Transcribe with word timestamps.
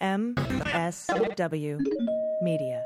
MSW 0.00 1.78
Media. 2.40 2.82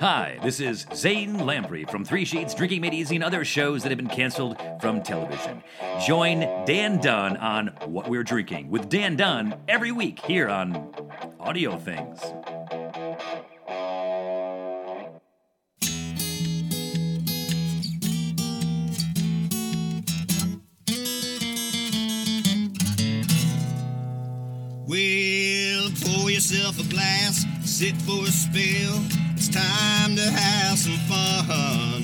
Hi, 0.00 0.38
this 0.42 0.60
is 0.60 0.86
Zane 0.94 1.44
Lamprey 1.44 1.84
from 1.84 2.06
Three 2.06 2.24
Sheets, 2.24 2.54
Drinking 2.54 2.80
Made 2.80 2.94
Easy, 2.94 3.16
and 3.16 3.24
other 3.24 3.44
shows 3.44 3.82
that 3.82 3.90
have 3.90 3.98
been 3.98 4.08
canceled 4.08 4.56
from 4.80 5.02
television. 5.02 5.62
Join 6.06 6.40
Dan 6.64 7.00
Dunn 7.00 7.36
on 7.36 7.66
What 7.84 8.08
We're 8.08 8.22
Drinking 8.22 8.70
with 8.70 8.88
Dan 8.88 9.16
Dunn 9.16 9.60
every 9.68 9.92
week 9.92 10.20
here 10.20 10.48
on 10.48 10.94
Audio 11.38 11.76
Things. 11.76 12.20
A 26.80 26.84
glass, 26.90 27.44
sit 27.64 27.96
for 28.02 28.22
a 28.22 28.30
spill. 28.30 29.02
It's 29.34 29.48
time 29.48 30.14
to 30.16 30.30
have 30.30 30.78
some 30.78 30.98
fun. 31.08 32.02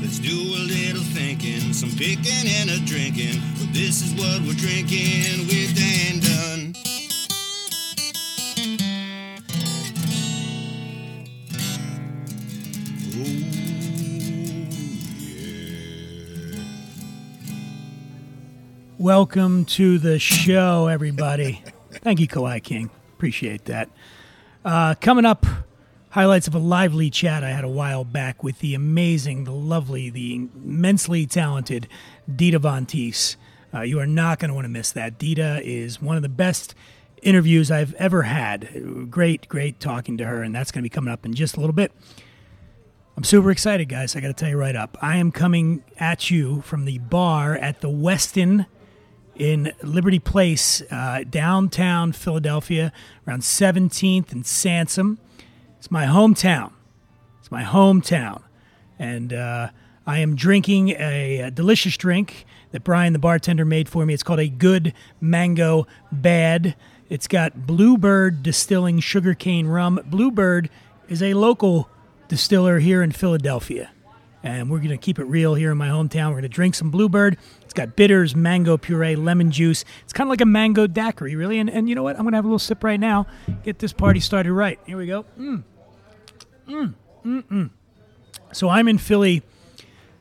Let's 0.00 0.18
do 0.18 0.34
a 0.34 0.62
little 0.66 1.02
thinking, 1.02 1.72
some 1.72 1.90
picking 1.90 2.48
and 2.58 2.70
a 2.70 2.78
drinking. 2.84 3.40
Well, 3.58 3.68
this 3.72 4.02
is 4.02 4.14
what 4.14 4.42
we're 4.42 4.54
drinking 4.54 5.46
with 5.46 5.76
Dan 5.76 6.20
Dunn. 6.20 6.74
Welcome 18.98 19.64
to 19.66 19.98
the 19.98 20.18
show, 20.18 20.88
everybody. 20.88 21.62
Thank 21.90 22.20
you, 22.20 22.26
Kawhi 22.26 22.62
King. 22.62 22.90
Appreciate 23.22 23.66
that. 23.66 23.88
Uh, 24.64 24.96
coming 25.00 25.24
up, 25.24 25.46
highlights 26.10 26.48
of 26.48 26.56
a 26.56 26.58
lively 26.58 27.08
chat 27.08 27.44
I 27.44 27.50
had 27.50 27.62
a 27.62 27.68
while 27.68 28.02
back 28.02 28.42
with 28.42 28.58
the 28.58 28.74
amazing, 28.74 29.44
the 29.44 29.52
lovely, 29.52 30.10
the 30.10 30.34
immensely 30.34 31.24
talented 31.24 31.86
Dita 32.34 32.58
Von 32.58 32.84
Teese. 32.84 33.36
Uh, 33.72 33.82
you 33.82 34.00
are 34.00 34.08
not 34.08 34.40
going 34.40 34.48
to 34.48 34.56
want 34.56 34.64
to 34.64 34.68
miss 34.68 34.90
that. 34.90 35.20
Dita 35.20 35.60
is 35.62 36.02
one 36.02 36.16
of 36.16 36.22
the 36.22 36.28
best 36.28 36.74
interviews 37.22 37.70
I've 37.70 37.94
ever 37.94 38.22
had. 38.22 39.08
Great, 39.08 39.48
great 39.48 39.78
talking 39.78 40.18
to 40.18 40.24
her, 40.24 40.42
and 40.42 40.52
that's 40.52 40.72
going 40.72 40.80
to 40.80 40.86
be 40.86 40.92
coming 40.92 41.12
up 41.12 41.24
in 41.24 41.32
just 41.32 41.56
a 41.56 41.60
little 41.60 41.76
bit. 41.76 41.92
I'm 43.16 43.22
super 43.22 43.52
excited, 43.52 43.88
guys. 43.88 44.16
I 44.16 44.20
got 44.20 44.26
to 44.26 44.34
tell 44.34 44.48
you 44.48 44.56
right 44.56 44.74
up. 44.74 44.98
I 45.00 45.18
am 45.18 45.30
coming 45.30 45.84
at 45.96 46.28
you 46.28 46.60
from 46.62 46.86
the 46.86 46.98
bar 46.98 47.54
at 47.54 47.82
the 47.82 47.88
Westin 47.88 48.66
in 49.36 49.72
Liberty 49.82 50.18
Place, 50.18 50.82
uh, 50.90 51.24
downtown 51.28 52.12
Philadelphia, 52.12 52.92
around 53.26 53.40
17th 53.40 54.32
and 54.32 54.44
Sansom. 54.46 55.18
It's 55.78 55.90
my 55.90 56.04
hometown. 56.06 56.72
It's 57.40 57.50
my 57.50 57.62
hometown. 57.62 58.42
And 58.98 59.32
uh, 59.32 59.68
I 60.06 60.18
am 60.18 60.36
drinking 60.36 60.90
a, 60.90 61.40
a 61.40 61.50
delicious 61.50 61.96
drink 61.96 62.44
that 62.72 62.84
Brian, 62.84 63.12
the 63.12 63.18
bartender, 63.18 63.64
made 63.64 63.88
for 63.88 64.04
me. 64.04 64.14
It's 64.14 64.22
called 64.22 64.40
a 64.40 64.48
Good 64.48 64.94
Mango 65.20 65.86
Bad. 66.10 66.76
It's 67.08 67.28
got 67.28 67.66
Bluebird 67.66 68.42
Distilling 68.42 69.00
Sugarcane 69.00 69.66
Rum. 69.66 70.00
Bluebird 70.06 70.70
is 71.08 71.22
a 71.22 71.34
local 71.34 71.88
distiller 72.28 72.78
here 72.78 73.02
in 73.02 73.12
Philadelphia. 73.12 73.90
And 74.42 74.70
we're 74.70 74.78
going 74.78 74.90
to 74.90 74.96
keep 74.96 75.18
it 75.18 75.24
real 75.24 75.54
here 75.54 75.70
in 75.70 75.78
my 75.78 75.88
hometown. 75.88 76.28
We're 76.28 76.40
going 76.40 76.42
to 76.42 76.48
drink 76.48 76.74
some 76.74 76.90
Bluebird. 76.90 77.38
It's 77.62 77.72
got 77.72 77.94
bitters, 77.94 78.34
mango 78.34 78.76
puree, 78.76 79.14
lemon 79.14 79.50
juice. 79.50 79.84
It's 80.02 80.12
kind 80.12 80.26
of 80.26 80.30
like 80.30 80.40
a 80.40 80.46
mango 80.46 80.86
daiquiri, 80.86 81.36
really. 81.36 81.58
And, 81.58 81.70
and 81.70 81.88
you 81.88 81.94
know 81.94 82.02
what? 82.02 82.16
I'm 82.16 82.22
going 82.22 82.32
to 82.32 82.38
have 82.38 82.44
a 82.44 82.48
little 82.48 82.58
sip 82.58 82.82
right 82.82 82.98
now. 82.98 83.26
Get 83.62 83.78
this 83.78 83.92
party 83.92 84.20
started 84.20 84.52
right. 84.52 84.80
Here 84.84 84.96
we 84.96 85.06
go. 85.06 85.24
Mm. 85.38 85.62
Mm. 86.68 86.94
Mm-mm. 87.24 87.70
So 88.52 88.68
I'm 88.68 88.88
in 88.88 88.98
Philly 88.98 89.42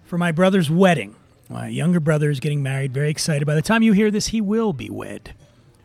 for 0.05 0.17
my 0.17 0.31
brother's 0.31 0.69
wedding. 0.69 1.15
My 1.49 1.67
younger 1.67 1.99
brother 1.99 2.29
is 2.29 2.39
getting 2.39 2.63
married. 2.63 2.93
Very 2.93 3.09
excited. 3.09 3.45
By 3.45 3.55
the 3.55 3.61
time 3.61 3.83
you 3.83 3.93
hear 3.93 4.11
this, 4.11 4.27
he 4.27 4.39
will 4.39 4.71
be 4.71 4.89
wed. 4.89 5.33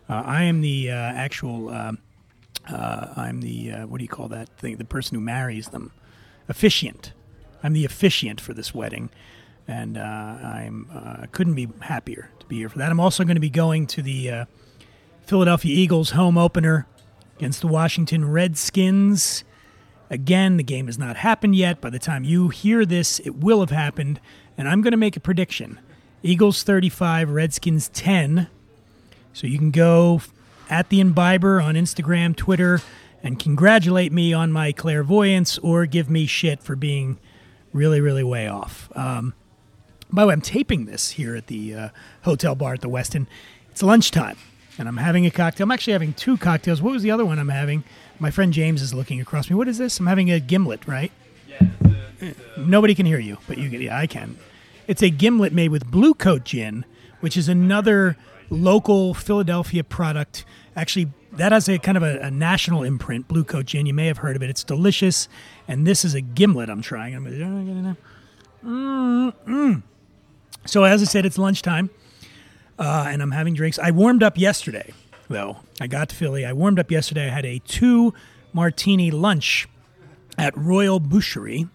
Uh, 0.08 0.22
I 0.24 0.44
am 0.44 0.60
the 0.60 0.90
uh, 0.90 0.94
actual. 0.94 1.70
Uh, 1.70 1.92
uh, 2.68 3.14
I'm 3.16 3.40
the 3.40 3.72
uh, 3.72 3.86
what 3.86 3.98
do 3.98 4.04
you 4.04 4.08
call 4.08 4.28
that 4.28 4.48
thing? 4.58 4.76
The 4.76 4.84
person 4.84 5.16
who 5.16 5.20
marries 5.20 5.68
them, 5.68 5.92
officiant. 6.48 7.12
I'm 7.66 7.72
the 7.72 7.84
officiant 7.84 8.40
for 8.40 8.54
this 8.54 8.72
wedding, 8.72 9.10
and 9.66 9.98
uh, 9.98 10.00
I'm 10.00 10.88
uh, 10.94 11.26
couldn't 11.32 11.54
be 11.54 11.68
happier 11.80 12.30
to 12.38 12.46
be 12.46 12.58
here 12.58 12.68
for 12.68 12.78
that. 12.78 12.92
I'm 12.92 13.00
also 13.00 13.24
going 13.24 13.34
to 13.34 13.40
be 13.40 13.50
going 13.50 13.88
to 13.88 14.02
the 14.02 14.30
uh, 14.30 14.44
Philadelphia 15.22 15.74
Eagles 15.74 16.10
home 16.10 16.38
opener 16.38 16.86
against 17.36 17.62
the 17.62 17.66
Washington 17.66 18.30
Redskins. 18.30 19.42
Again, 20.08 20.58
the 20.58 20.62
game 20.62 20.86
has 20.86 20.96
not 20.96 21.16
happened 21.16 21.56
yet. 21.56 21.80
By 21.80 21.90
the 21.90 21.98
time 21.98 22.22
you 22.22 22.50
hear 22.50 22.86
this, 22.86 23.18
it 23.18 23.34
will 23.34 23.58
have 23.58 23.70
happened, 23.70 24.20
and 24.56 24.68
I'm 24.68 24.80
going 24.80 24.92
to 24.92 24.96
make 24.96 25.16
a 25.16 25.20
prediction: 25.20 25.80
Eagles 26.22 26.62
35, 26.62 27.30
Redskins 27.30 27.88
10. 27.88 28.46
So 29.32 29.48
you 29.48 29.58
can 29.58 29.72
go 29.72 30.20
at 30.70 30.88
the 30.88 31.00
Imbiber 31.00 31.60
on 31.60 31.74
Instagram, 31.74 32.36
Twitter, 32.36 32.80
and 33.24 33.40
congratulate 33.40 34.12
me 34.12 34.32
on 34.32 34.52
my 34.52 34.70
clairvoyance 34.70 35.58
or 35.58 35.84
give 35.84 36.08
me 36.08 36.26
shit 36.26 36.62
for 36.62 36.76
being 36.76 37.18
really, 37.72 38.00
really 38.00 38.24
way 38.24 38.48
off. 38.48 38.90
Um, 38.96 39.34
by 40.10 40.22
the 40.22 40.28
way, 40.28 40.32
I'm 40.32 40.40
taping 40.40 40.84
this 40.84 41.10
here 41.12 41.34
at 41.34 41.48
the 41.48 41.74
uh, 41.74 41.88
hotel 42.22 42.54
bar 42.54 42.74
at 42.74 42.80
the 42.80 42.88
Westin. 42.88 43.26
It's 43.70 43.82
lunchtime, 43.82 44.36
and 44.78 44.88
I'm 44.88 44.96
having 44.98 45.26
a 45.26 45.30
cocktail. 45.30 45.64
I'm 45.64 45.70
actually 45.70 45.92
having 45.92 46.14
two 46.14 46.36
cocktails. 46.36 46.80
What 46.80 46.92
was 46.92 47.02
the 47.02 47.10
other 47.10 47.24
one 47.24 47.38
I'm 47.38 47.48
having? 47.48 47.84
My 48.18 48.30
friend 48.30 48.52
James 48.52 48.82
is 48.82 48.94
looking 48.94 49.20
across 49.20 49.50
me. 49.50 49.56
What 49.56 49.68
is 49.68 49.78
this? 49.78 49.98
I'm 49.98 50.06
having 50.06 50.30
a 50.30 50.40
gimlet, 50.40 50.86
right? 50.86 51.12
Yeah. 51.48 52.32
Nobody 52.56 52.94
can 52.94 53.04
hear 53.04 53.18
you, 53.18 53.38
but 53.46 53.58
you 53.58 53.68
can. 53.68 53.82
Yeah, 53.82 53.98
I 53.98 54.06
can. 54.06 54.38
It's 54.86 55.02
a 55.02 55.10
gimlet 55.10 55.52
made 55.52 55.70
with 55.70 55.90
Blue 55.90 56.14
Coat 56.14 56.44
Gin, 56.44 56.84
which 57.20 57.36
is 57.36 57.48
another 57.48 58.16
local 58.48 59.12
Philadelphia 59.12 59.84
product. 59.84 60.44
Actually, 60.74 61.08
that 61.36 61.52
has 61.52 61.68
a 61.68 61.78
kind 61.78 61.96
of 61.96 62.02
a, 62.02 62.18
a 62.18 62.30
national 62.30 62.82
imprint. 62.82 63.28
Blue 63.28 63.44
Coat 63.44 63.66
Gin. 63.66 63.86
You 63.86 63.94
may 63.94 64.06
have 64.06 64.18
heard 64.18 64.36
of 64.36 64.42
it. 64.42 64.50
It's 64.50 64.64
delicious, 64.64 65.28
and 65.68 65.86
this 65.86 66.04
is 66.04 66.14
a 66.14 66.20
gimlet 66.20 66.68
I'm 66.68 66.82
trying. 66.82 67.14
I'm 67.14 67.24
gonna, 67.24 67.96
uh, 68.64 68.66
Mm-mm. 68.66 69.82
So 70.64 70.84
as 70.84 71.02
I 71.02 71.04
said, 71.04 71.24
it's 71.24 71.38
lunchtime, 71.38 71.90
uh, 72.78 73.06
and 73.08 73.22
I'm 73.22 73.30
having 73.30 73.54
drinks. 73.54 73.78
I 73.78 73.90
warmed 73.90 74.22
up 74.22 74.36
yesterday, 74.36 74.92
though. 75.28 75.58
I 75.80 75.86
got 75.86 76.08
to 76.08 76.16
Philly. 76.16 76.44
I 76.44 76.52
warmed 76.52 76.78
up 76.78 76.90
yesterday. 76.90 77.26
I 77.26 77.30
had 77.30 77.46
a 77.46 77.60
two 77.60 78.12
martini 78.52 79.10
lunch 79.10 79.68
at 80.36 80.56
Royal 80.56 81.00
Boucherie. 81.00 81.68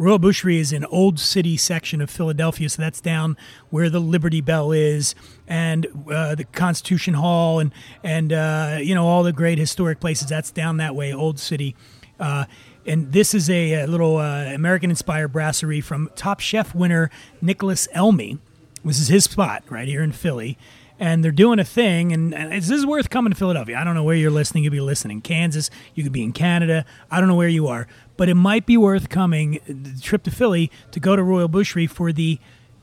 Royal 0.00 0.18
Boucherie 0.18 0.56
is 0.56 0.72
an 0.72 0.86
old 0.86 1.20
city 1.20 1.58
section 1.58 2.00
of 2.00 2.08
Philadelphia, 2.08 2.70
so 2.70 2.80
that's 2.80 3.02
down 3.02 3.36
where 3.68 3.90
the 3.90 4.00
Liberty 4.00 4.40
Bell 4.40 4.72
is, 4.72 5.14
and 5.46 5.86
uh, 6.10 6.34
the 6.34 6.44
Constitution 6.44 7.12
Hall, 7.12 7.58
and 7.58 7.70
and 8.02 8.32
uh, 8.32 8.78
you 8.80 8.94
know 8.94 9.06
all 9.06 9.22
the 9.22 9.32
great 9.34 9.58
historic 9.58 10.00
places. 10.00 10.26
That's 10.30 10.50
down 10.50 10.78
that 10.78 10.96
way, 10.96 11.12
old 11.12 11.38
city. 11.38 11.76
Uh, 12.18 12.46
and 12.86 13.12
this 13.12 13.34
is 13.34 13.50
a, 13.50 13.82
a 13.82 13.86
little 13.86 14.16
uh, 14.16 14.46
American-inspired 14.54 15.34
brasserie 15.34 15.82
from 15.82 16.10
Top 16.16 16.40
Chef 16.40 16.74
winner 16.74 17.10
Nicholas 17.42 17.86
Elmi. 17.94 18.38
This 18.82 19.00
is 19.00 19.08
his 19.08 19.24
spot 19.24 19.64
right 19.68 19.86
here 19.86 20.02
in 20.02 20.12
Philly, 20.12 20.56
and 21.00 21.24
they're 21.24 21.32
doing 21.32 21.58
a 21.58 21.64
thing. 21.64 22.12
And, 22.12 22.34
and 22.34 22.52
this 22.52 22.70
is 22.70 22.84
worth 22.84 23.08
coming 23.08 23.32
to 23.32 23.36
Philadelphia. 23.36 23.76
I 23.78 23.84
don't 23.84 23.94
know 23.94 24.04
where 24.04 24.14
you're 24.14 24.30
listening. 24.30 24.62
You 24.62 24.70
could 24.70 24.76
be 24.76 24.80
listening 24.82 25.16
in 25.16 25.20
Kansas. 25.22 25.70
You 25.94 26.04
could 26.04 26.12
be 26.12 26.22
in 26.22 26.32
Canada. 26.32 26.84
I 27.10 27.18
don't 27.18 27.28
know 27.28 27.34
where 27.34 27.48
you 27.48 27.66
are, 27.66 27.88
but 28.18 28.28
it 28.28 28.34
might 28.34 28.66
be 28.66 28.76
worth 28.76 29.08
coming 29.08 29.56
uh, 29.62 29.72
the 29.72 29.98
trip 30.00 30.22
to 30.24 30.30
Philly 30.30 30.70
to 30.92 31.00
go 31.00 31.16
to 31.16 31.22
Royal 31.22 31.48
Boucherie 31.48 31.88
for 31.88 32.12
the 32.12 32.38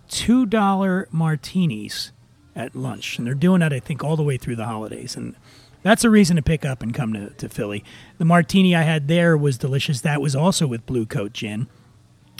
two 0.10 0.46
dollar 0.48 1.08
martinis 1.12 2.12
at 2.56 2.76
lunch, 2.76 3.20
and 3.20 3.28
they're 3.28 3.36
doing 3.36 3.60
that 3.60 3.72
I 3.72 3.80
think 3.80 4.04
all 4.04 4.16
the 4.16 4.24
way 4.24 4.36
through 4.36 4.58
the 4.58 4.66
holidays 4.66 5.16
and. 5.16 5.36
That's 5.84 6.04
a 6.04 6.10
reason 6.10 6.36
to 6.36 6.42
pick 6.42 6.66
up 6.66 6.82
and 6.82 6.94
come 6.94 7.14
to, 7.14 7.30
to 7.30 7.48
Philly. 7.48 7.82
The 8.18 8.26
martini 8.26 8.76
I 8.76 8.82
had 8.82 9.08
there 9.08 9.38
was 9.38 9.58
delicious. 9.58 10.02
That 10.02 10.20
was 10.20 10.36
also 10.36 10.68
with 10.68 10.86
Blue 10.86 11.06
Coat 11.06 11.32
Gin. 11.32 11.68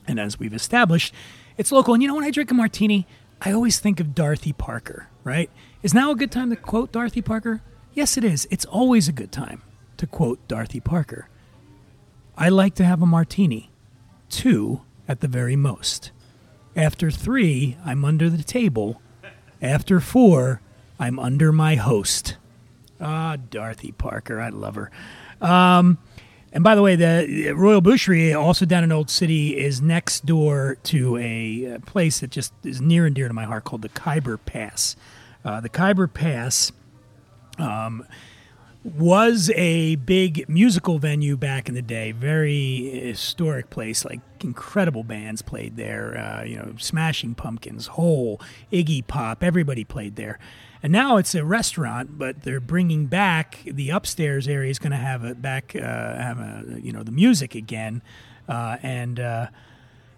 And 0.06 0.20
as 0.20 0.38
we've 0.38 0.56
established, 0.56 1.14
it's 1.56 1.72
local. 1.72 1.94
And 1.94 2.04
you 2.04 2.10
know, 2.10 2.16
when 2.16 2.26
I 2.26 2.32
drink 2.32 2.52
a 2.52 2.56
martini, 2.56 3.08
I 3.42 3.52
always 3.52 3.80
think 3.80 4.00
of 4.00 4.16
Dorothy 4.16 4.54
Parker, 4.54 5.08
right? 5.24 5.50
Is 5.84 5.94
now 5.94 6.12
a 6.12 6.16
good 6.16 6.32
time 6.32 6.50
to 6.50 6.56
quote 6.56 6.92
Dorothy 6.92 7.22
Parker? 7.22 7.62
Yes, 7.94 8.18
it 8.18 8.24
is. 8.24 8.48
It's 8.50 8.66
always 8.66 9.08
a 9.08 9.12
good 9.12 9.32
time 9.32 9.62
to 9.98 10.08
quote 10.08 10.46
Dorothy 10.48 10.80
Parker. 10.80 11.30
I 12.38 12.50
like 12.50 12.76
to 12.76 12.86
have 12.86 13.02
a 13.02 13.06
martini, 13.06 13.72
two 14.30 14.82
at 15.08 15.22
the 15.22 15.28
very 15.28 15.56
most. 15.56 16.12
After 16.76 17.10
three, 17.10 17.78
I'm 17.84 18.06
under 18.06 18.30
the 18.30 18.44
table. 18.44 19.02
After 19.62 20.00
four, 20.00 20.62
I'm 21.00 21.18
under 21.20 21.52
my 21.52 21.76
host. 21.76 22.38
Ah, 23.00 23.38
Dorothy 23.50 23.92
Parker. 23.92 24.40
I 24.40 24.50
love 24.50 24.76
her. 24.76 24.92
Um, 25.42 25.98
and 26.54 26.64
by 26.64 26.76
the 26.76 26.82
way, 26.82 26.96
the 26.96 27.54
Royal 27.56 27.82
Boucherie, 27.82 28.38
also 28.38 28.66
down 28.66 28.84
in 28.84 28.92
Old 28.92 29.10
City, 29.10 29.58
is 29.58 29.82
next 29.82 30.26
door 30.26 30.78
to 30.84 31.18
a 31.18 31.76
uh, 31.76 31.80
place 31.80 32.20
that 32.22 32.32
just 32.32 32.54
is 32.64 32.82
near 32.82 33.06
and 33.06 33.16
dear 33.16 33.28
to 33.28 33.34
my 33.34 33.46
heart 33.46 33.64
called 33.64 33.82
the 33.82 33.90
Khyber 33.90 34.38
Pass. 34.38 34.96
Uh, 35.46 35.62
the 35.62 35.70
Khyber 35.70 36.08
Pass 36.08 36.72
was 38.84 39.52
a 39.56 39.96
big 39.98 40.48
musical 40.48 41.00
venue 41.00 41.36
back 41.36 41.68
in 41.68 41.76
the 41.76 41.82
day. 41.82 42.12
Very 42.12 42.90
historic 43.08 43.70
place. 43.70 44.06
Like 44.06 44.22
incredible 44.42 45.04
bands 45.04 45.42
played 45.42 45.76
there. 45.76 46.18
Uh, 46.18 46.44
you 46.44 46.56
know, 46.58 46.74
Smashing 46.78 47.36
Pumpkins, 47.36 47.88
Hole, 47.88 48.40
Iggy 48.72 49.06
Pop. 49.06 49.44
Everybody 49.44 49.84
played 49.84 50.16
there. 50.16 50.40
And 50.88 50.94
now 50.94 51.18
it's 51.18 51.36
a 51.36 51.44
restaurant, 51.44 52.18
but 52.18 52.44
they're 52.44 52.62
bringing 52.62 53.08
back 53.08 53.60
the 53.66 53.90
upstairs 53.90 54.48
area 54.48 54.72
is 54.72 54.80
going 54.80 54.92
to 54.92 54.98
have 54.98 55.22
a 55.22 55.36
back 55.36 55.76
uh, 55.76 55.82
have 55.82 56.40
a 56.40 56.80
you 56.82 56.94
know 56.94 57.04
the 57.04 57.12
music 57.12 57.56
again, 57.56 58.02
uh, 58.48 58.78
and. 58.82 59.20
Uh, 59.20 59.48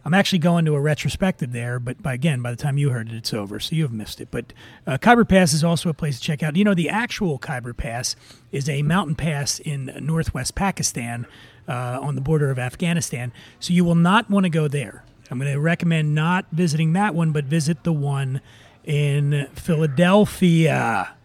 I'm 0.05 0.13
actually 0.13 0.39
going 0.39 0.63
to 0.65 0.75
a 0.75 0.79
retrospective 0.79 1.51
there, 1.51 1.77
but 1.77 2.01
by, 2.01 2.13
again, 2.13 2.41
by 2.41 2.51
the 2.51 2.57
time 2.57 2.77
you 2.77 2.91
heard 2.91 3.09
it, 3.09 3.15
it's 3.15 3.33
over, 3.33 3.59
so 3.59 3.75
you 3.75 3.83
have 3.83 3.91
missed 3.91 4.21
it. 4.21 4.29
But 4.31 4.53
uh, 4.87 4.97
Khyber 4.97 5.25
Pass 5.25 5.51
is 5.53 5.61
also 5.61 5.89
a 5.89 5.93
place 5.93 6.17
to 6.19 6.23
check 6.23 6.41
out. 6.41 6.55
You 6.55 6.63
know, 6.63 6.73
the 6.73 6.87
actual 6.87 7.37
Khyber 7.37 7.73
Pass 7.73 8.15
is 8.51 8.69
a 8.69 8.81
mountain 8.81 9.15
pass 9.15 9.59
in 9.59 9.93
northwest 9.99 10.55
Pakistan 10.55 11.27
uh, 11.67 11.99
on 12.01 12.15
the 12.15 12.21
border 12.21 12.49
of 12.49 12.57
Afghanistan, 12.57 13.33
so 13.59 13.73
you 13.73 13.83
will 13.83 13.93
not 13.93 14.29
want 14.29 14.45
to 14.45 14.49
go 14.49 14.69
there. 14.69 15.03
I'm 15.29 15.37
going 15.37 15.51
to 15.51 15.59
recommend 15.59 16.15
not 16.15 16.45
visiting 16.51 16.93
that 16.93 17.13
one, 17.13 17.31
but 17.33 17.43
visit 17.45 17.83
the 17.83 17.93
one 17.93 18.39
in 18.83 19.47
Philadelphia. 19.53 21.15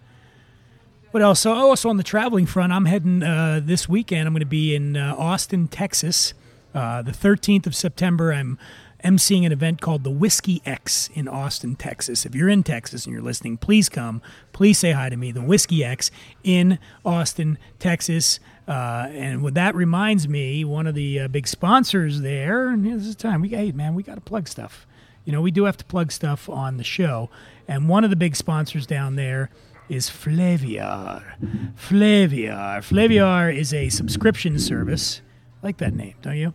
What 1.11 1.23
else? 1.23 1.41
So, 1.41 1.53
oh, 1.53 1.71
also 1.71 1.89
on 1.89 1.97
the 1.97 2.03
traveling 2.03 2.47
front, 2.47 2.73
I'm 2.73 2.87
heading 2.87 3.23
uh, 3.23 3.61
this 3.62 3.89
weekend. 3.89 4.27
I'm 4.27 4.33
going 4.35 4.41
to 4.41 4.47
be 4.47 4.75
in 4.75 4.97
uh, 4.97 5.15
Austin, 5.17 5.69
Texas. 5.69 6.35
Uh, 6.75 7.03
the 7.03 7.12
13th 7.12 7.69
of 7.69 7.77
September, 7.77 8.33
I'm 8.33 8.59
emceeing 9.05 9.45
an 9.45 9.53
event 9.53 9.81
called 9.81 10.03
the 10.03 10.11
Whiskey 10.11 10.62
X 10.65 11.11
in 11.15 11.29
Austin, 11.29 11.77
Texas. 11.77 12.25
If 12.25 12.35
you're 12.35 12.49
in 12.49 12.62
Texas 12.62 13.05
and 13.05 13.12
you're 13.12 13.23
listening, 13.23 13.59
please 13.59 13.89
come. 13.89 14.23
Please 14.53 14.79
say 14.79 14.93
hi 14.93 15.09
to 15.09 15.17
me. 15.17 15.31
The 15.31 15.43
Whiskey 15.43 15.85
X 15.85 16.11
in 16.43 16.79
Austin, 17.05 17.59
Texas. 17.79 18.41
Uh, 18.67 19.09
and 19.11 19.43
what 19.43 19.55
that 19.55 19.75
reminds 19.75 20.27
me, 20.27 20.65
one 20.65 20.87
of 20.87 20.95
the 20.95 21.21
uh, 21.21 21.29
big 21.29 21.47
sponsors 21.47 22.23
there, 22.23 22.69
and 22.71 22.85
this 22.85 23.06
is 23.06 23.15
time 23.15 23.43
we 23.43 23.51
hey 23.51 23.73
man, 23.73 23.95
we 23.95 24.03
got 24.03 24.15
to 24.15 24.23
plug 24.23 24.49
stuff. 24.49 24.87
You 25.25 25.32
know, 25.32 25.41
we 25.41 25.50
do 25.50 25.65
have 25.65 25.76
to 25.79 25.85
plug 25.85 26.12
stuff 26.12 26.49
on 26.49 26.76
the 26.76 26.85
show. 26.85 27.31
And 27.67 27.88
one 27.88 28.05
of 28.05 28.11
the 28.11 28.17
big 28.17 28.37
sponsors 28.37 28.87
down 28.87 29.17
there 29.17 29.50
is 29.88 30.09
Flaviar. 30.09 31.23
Flaviar. 31.76 32.79
Flaviar 32.79 33.55
is 33.55 33.73
a 33.73 33.88
subscription 33.88 34.59
service. 34.59 35.21
I 35.62 35.67
like 35.67 35.79
that 35.79 35.94
name, 35.94 36.15
don't 36.23 36.37
you? 36.37 36.55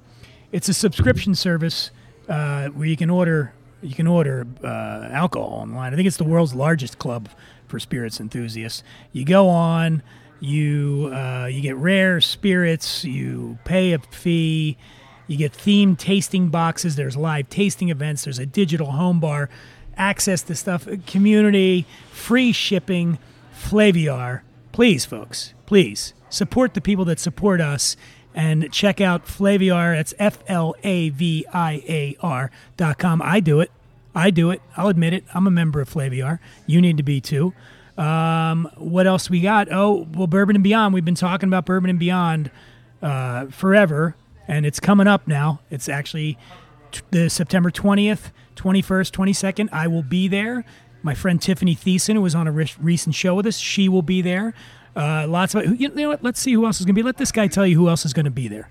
It's 0.51 0.69
a 0.69 0.73
subscription 0.73 1.35
service 1.35 1.91
uh, 2.27 2.69
where 2.69 2.87
you 2.87 2.97
can 2.97 3.09
order 3.09 3.53
you 3.81 3.95
can 3.95 4.07
order 4.07 4.45
uh, 4.63 5.07
alcohol 5.11 5.59
online. 5.61 5.93
I 5.93 5.95
think 5.95 6.07
it's 6.07 6.17
the 6.17 6.25
world's 6.25 6.53
largest 6.53 6.99
club 6.99 7.29
for 7.67 7.79
spirits 7.79 8.19
enthusiasts. 8.19 8.83
You 9.13 9.23
go 9.23 9.47
on, 9.47 10.03
you 10.39 11.11
uh, 11.13 11.47
you 11.49 11.61
get 11.61 11.75
rare 11.77 12.19
spirits, 12.19 13.05
you 13.05 13.57
pay 13.63 13.93
a 13.93 13.99
fee, 13.99 14.77
you 15.29 15.37
get 15.37 15.53
themed 15.53 15.97
tasting 15.97 16.49
boxes. 16.49 16.97
There's 16.97 17.15
live 17.15 17.49
tasting 17.49 17.87
events. 17.87 18.25
There's 18.25 18.39
a 18.39 18.45
digital 18.45 18.91
home 18.91 19.21
bar, 19.21 19.49
access 19.95 20.41
to 20.43 20.55
stuff, 20.55 20.87
community, 21.05 21.85
free 22.11 22.51
shipping, 22.51 23.19
Flaviar. 23.55 24.41
Please, 24.71 25.05
folks, 25.05 25.53
please 25.65 26.13
support 26.29 26.73
the 26.73 26.81
people 26.81 27.05
that 27.05 27.19
support 27.19 27.61
us 27.61 27.95
and 28.33 28.71
check 28.71 28.99
out 28.99 29.25
Flaviar. 29.25 29.95
That's 29.95 30.13
F 30.19 30.39
L 30.47 30.75
A 30.83 31.09
V 31.09 31.45
I 31.53 31.83
A 31.87 32.17
R 32.21 32.51
dot 32.75 32.97
com. 32.97 33.21
I 33.21 33.39
do 33.39 33.59
it. 33.61 33.71
I 34.15 34.31
do 34.31 34.49
it. 34.49 34.61
I'll 34.75 34.87
admit 34.87 35.13
it. 35.13 35.23
I'm 35.33 35.45
a 35.45 35.51
member 35.51 35.79
of 35.79 35.89
Flaviar. 35.89 36.39
You 36.65 36.81
need 36.81 36.97
to 36.97 37.03
be 37.03 37.21
too. 37.21 37.53
Um, 37.97 38.69
what 38.77 39.05
else 39.05 39.29
we 39.29 39.41
got? 39.41 39.67
Oh, 39.71 40.07
well, 40.13 40.27
Bourbon 40.27 40.55
and 40.55 40.63
Beyond. 40.63 40.93
We've 40.93 41.05
been 41.05 41.15
talking 41.15 41.49
about 41.49 41.65
Bourbon 41.65 41.89
and 41.89 41.99
Beyond 41.99 42.49
uh, 43.01 43.47
forever, 43.47 44.15
and 44.49 44.65
it's 44.65 44.79
coming 44.79 45.07
up 45.07 45.27
now. 45.27 45.61
It's 45.69 45.87
actually 45.87 46.37
t- 46.91 47.01
the 47.11 47.29
September 47.29 47.71
20th, 47.71 48.31
21st, 48.55 49.11
22nd. 49.11 49.69
I 49.71 49.87
will 49.87 50.03
be 50.03 50.27
there. 50.27 50.65
My 51.01 51.13
friend 51.13 51.39
Tiffani 51.39 51.77
Thiessen, 51.77 52.15
who 52.15 52.21
was 52.21 52.35
on 52.35 52.47
a 52.47 52.51
re- 52.51 52.73
recent 52.81 53.15
show 53.15 53.35
with 53.35 53.45
us, 53.45 53.57
she 53.57 53.87
will 53.87 54.01
be 54.01 54.21
there. 54.21 54.53
Uh, 54.95 55.25
lots 55.27 55.55
of 55.55 55.79
you 55.79 55.87
know 55.89 56.09
what? 56.09 56.23
Let's 56.23 56.41
see 56.41 56.51
who 56.51 56.65
else 56.65 56.79
is 56.81 56.85
going 56.85 56.95
to 56.95 56.99
be. 56.99 57.03
Let 57.03 57.17
this 57.17 57.31
guy 57.31 57.47
tell 57.47 57.65
you 57.65 57.77
who 57.77 57.87
else 57.87 58.05
is 58.05 58.11
going 58.11 58.25
to 58.25 58.31
be 58.31 58.49
there. 58.49 58.69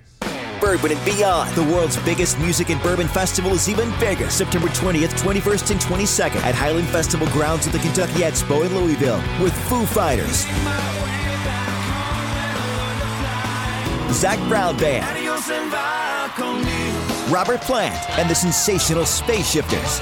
Bourbon 0.61 0.91
and 0.91 1.05
Beyond. 1.05 1.55
The 1.55 1.63
world's 1.63 1.97
biggest 1.99 2.37
music 2.41 2.71
and 2.71 2.83
bourbon 2.83 3.07
festival 3.07 3.53
is 3.53 3.69
even 3.69 3.91
bigger. 4.01 4.29
September 4.29 4.67
20th, 4.69 5.17
21st, 5.23 5.71
and 5.71 5.81
22nd 5.81 6.43
at 6.43 6.55
Highland 6.57 6.89
Festival 6.89 7.29
grounds 7.29 7.69
at 7.69 7.73
the 7.73 7.79
Kentucky 7.79 8.21
Expo 8.23 8.67
in 8.67 8.75
Louisville 8.77 9.23
with 9.41 9.55
Foo 9.69 9.87
Fighters, 9.87 10.43
Zac 14.13 14.39
Brown 14.49 14.77
Band, 14.79 15.28
Robert 17.31 17.61
Plant, 17.61 18.11
and 18.19 18.29
the 18.29 18.35
sensational 18.35 19.05
Space 19.05 19.51
Shifters. 19.51 20.01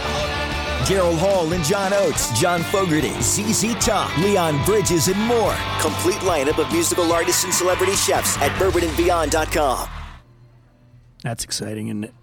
Daryl 0.86 1.18
Hall 1.18 1.52
and 1.52 1.64
John 1.64 1.92
Oates, 1.92 2.30
John 2.38 2.62
Fogerty, 2.62 3.12
ZZ 3.20 3.74
Top, 3.84 4.16
Leon 4.18 4.64
Bridges, 4.64 5.08
and 5.08 5.20
more. 5.20 5.56
Complete 5.80 6.20
lineup 6.20 6.58
of 6.58 6.70
musical 6.72 7.12
artists 7.12 7.42
and 7.42 7.52
celebrity 7.52 7.96
chefs 7.96 8.38
at 8.38 8.52
bourbonandbeyond.com. 8.52 9.88
That's 11.22 11.42
exciting, 11.42 11.88
isn't 11.88 12.04
it? 12.04 12.14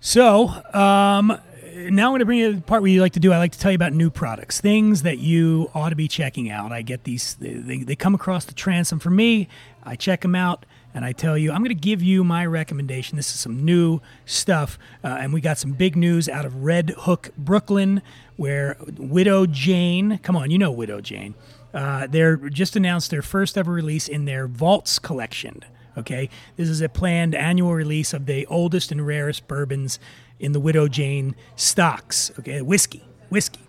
So, 0.00 0.48
um, 0.74 1.38
now 1.74 2.06
I'm 2.06 2.10
going 2.10 2.18
to 2.18 2.24
bring 2.24 2.38
you 2.40 2.50
to 2.50 2.56
the 2.56 2.62
part 2.62 2.82
where 2.82 2.90
you 2.90 3.00
like 3.00 3.12
to 3.12 3.20
do. 3.20 3.32
I 3.32 3.38
like 3.38 3.52
to 3.52 3.58
tell 3.58 3.70
you 3.70 3.76
about 3.76 3.92
new 3.92 4.10
products, 4.10 4.60
things 4.60 5.02
that 5.02 5.18
you 5.18 5.70
ought 5.74 5.90
to 5.90 5.96
be 5.96 6.08
checking 6.08 6.50
out. 6.50 6.72
I 6.72 6.82
get 6.82 7.04
these; 7.04 7.34
they, 7.36 7.54
they, 7.54 7.78
they 7.84 7.94
come 7.94 8.16
across 8.16 8.46
the 8.46 8.54
transom 8.54 8.98
for 8.98 9.10
me. 9.10 9.48
I 9.84 9.94
check 9.94 10.22
them 10.22 10.34
out, 10.34 10.66
and 10.98 11.04
I 11.04 11.12
tell 11.12 11.38
you, 11.38 11.52
I'm 11.52 11.58
going 11.58 11.68
to 11.68 11.76
give 11.76 12.02
you 12.02 12.24
my 12.24 12.44
recommendation. 12.44 13.14
This 13.14 13.32
is 13.32 13.38
some 13.38 13.64
new 13.64 14.00
stuff, 14.26 14.80
uh, 15.04 15.18
and 15.20 15.32
we 15.32 15.40
got 15.40 15.56
some 15.56 15.70
big 15.70 15.94
news 15.94 16.28
out 16.28 16.44
of 16.44 16.64
Red 16.64 16.92
Hook, 16.98 17.30
Brooklyn, 17.38 18.02
where 18.34 18.76
Widow 18.96 19.46
Jane. 19.46 20.18
Come 20.24 20.34
on, 20.34 20.50
you 20.50 20.58
know 20.58 20.72
Widow 20.72 21.00
Jane. 21.00 21.36
Uh, 21.72 22.08
they're 22.08 22.36
just 22.36 22.74
announced 22.74 23.12
their 23.12 23.22
first 23.22 23.56
ever 23.56 23.70
release 23.70 24.08
in 24.08 24.24
their 24.24 24.48
Vaults 24.48 24.98
collection. 24.98 25.64
Okay, 25.96 26.28
this 26.56 26.68
is 26.68 26.80
a 26.80 26.88
planned 26.88 27.36
annual 27.36 27.74
release 27.74 28.12
of 28.12 28.26
the 28.26 28.44
oldest 28.46 28.90
and 28.90 29.06
rarest 29.06 29.46
bourbons 29.46 30.00
in 30.40 30.50
the 30.50 30.58
Widow 30.58 30.88
Jane 30.88 31.36
stocks. 31.54 32.32
Okay, 32.40 32.60
whiskey, 32.60 33.04
whiskey. 33.28 33.60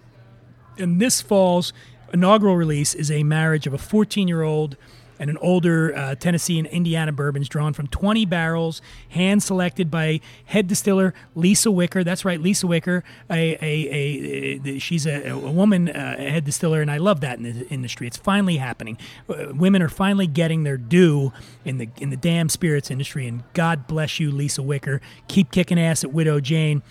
And 0.80 1.00
this 1.00 1.22
fall's 1.22 1.74
inaugural 2.12 2.56
release 2.56 2.96
is 2.96 3.12
a 3.12 3.22
marriage 3.22 3.68
of 3.68 3.74
a 3.75 3.78
14 3.78 4.28
year 4.28 4.42
old 4.42 4.78
and 5.20 5.30
an 5.30 5.38
older 5.38 5.96
uh, 5.96 6.16
Tennessee 6.16 6.58
and 6.58 6.68
Indiana 6.68 7.12
bourbons 7.12 7.50
drawn 7.50 7.74
from 7.74 7.88
20 7.88 8.26
barrels, 8.26 8.82
hand 9.10 9.44
selected 9.44 9.92
by 9.92 10.22
head 10.46 10.68
distiller 10.68 11.14
Lisa 11.36 11.70
Wicker. 11.70 12.04
That's 12.04 12.26
right, 12.26 12.42
Lisa 12.42 12.66
Wicker. 12.68 13.04
A, 13.30 13.58
a, 13.62 14.60
a, 14.66 14.80
she's 14.80 15.06
a, 15.06 15.30
a 15.30 15.38
woman 15.38 15.90
uh, 15.90 16.18
head 16.18 16.46
distiller, 16.46 16.82
and 16.82 16.90
I 16.90 16.98
love 16.98 17.22
that 17.22 17.38
in 17.38 17.44
the 17.44 17.68
industry. 17.68 18.08
It's 18.08 18.18
finally 18.18 18.58
happening. 18.58 18.98
Uh, 19.28 19.48
women 19.54 19.82
are 19.82 19.90
finally 19.90 20.28
getting 20.28 20.64
their 20.64 20.78
due 20.78 21.34
in 21.66 21.78
the 21.78 21.90
in 21.98 22.10
the 22.10 22.18
damn 22.18 22.50
spirits 22.50 22.90
industry, 22.90 23.28
and 23.28 23.44
God 23.54 23.88
bless 23.88 24.20
you, 24.20 24.32
Lisa 24.32 24.64
Wicker. 24.64 25.02
Keep 25.28 25.52
kicking 25.52 25.80
ass 25.80 26.04
at 26.04 26.14
Widow 26.14 26.40
Jane. 26.40 26.82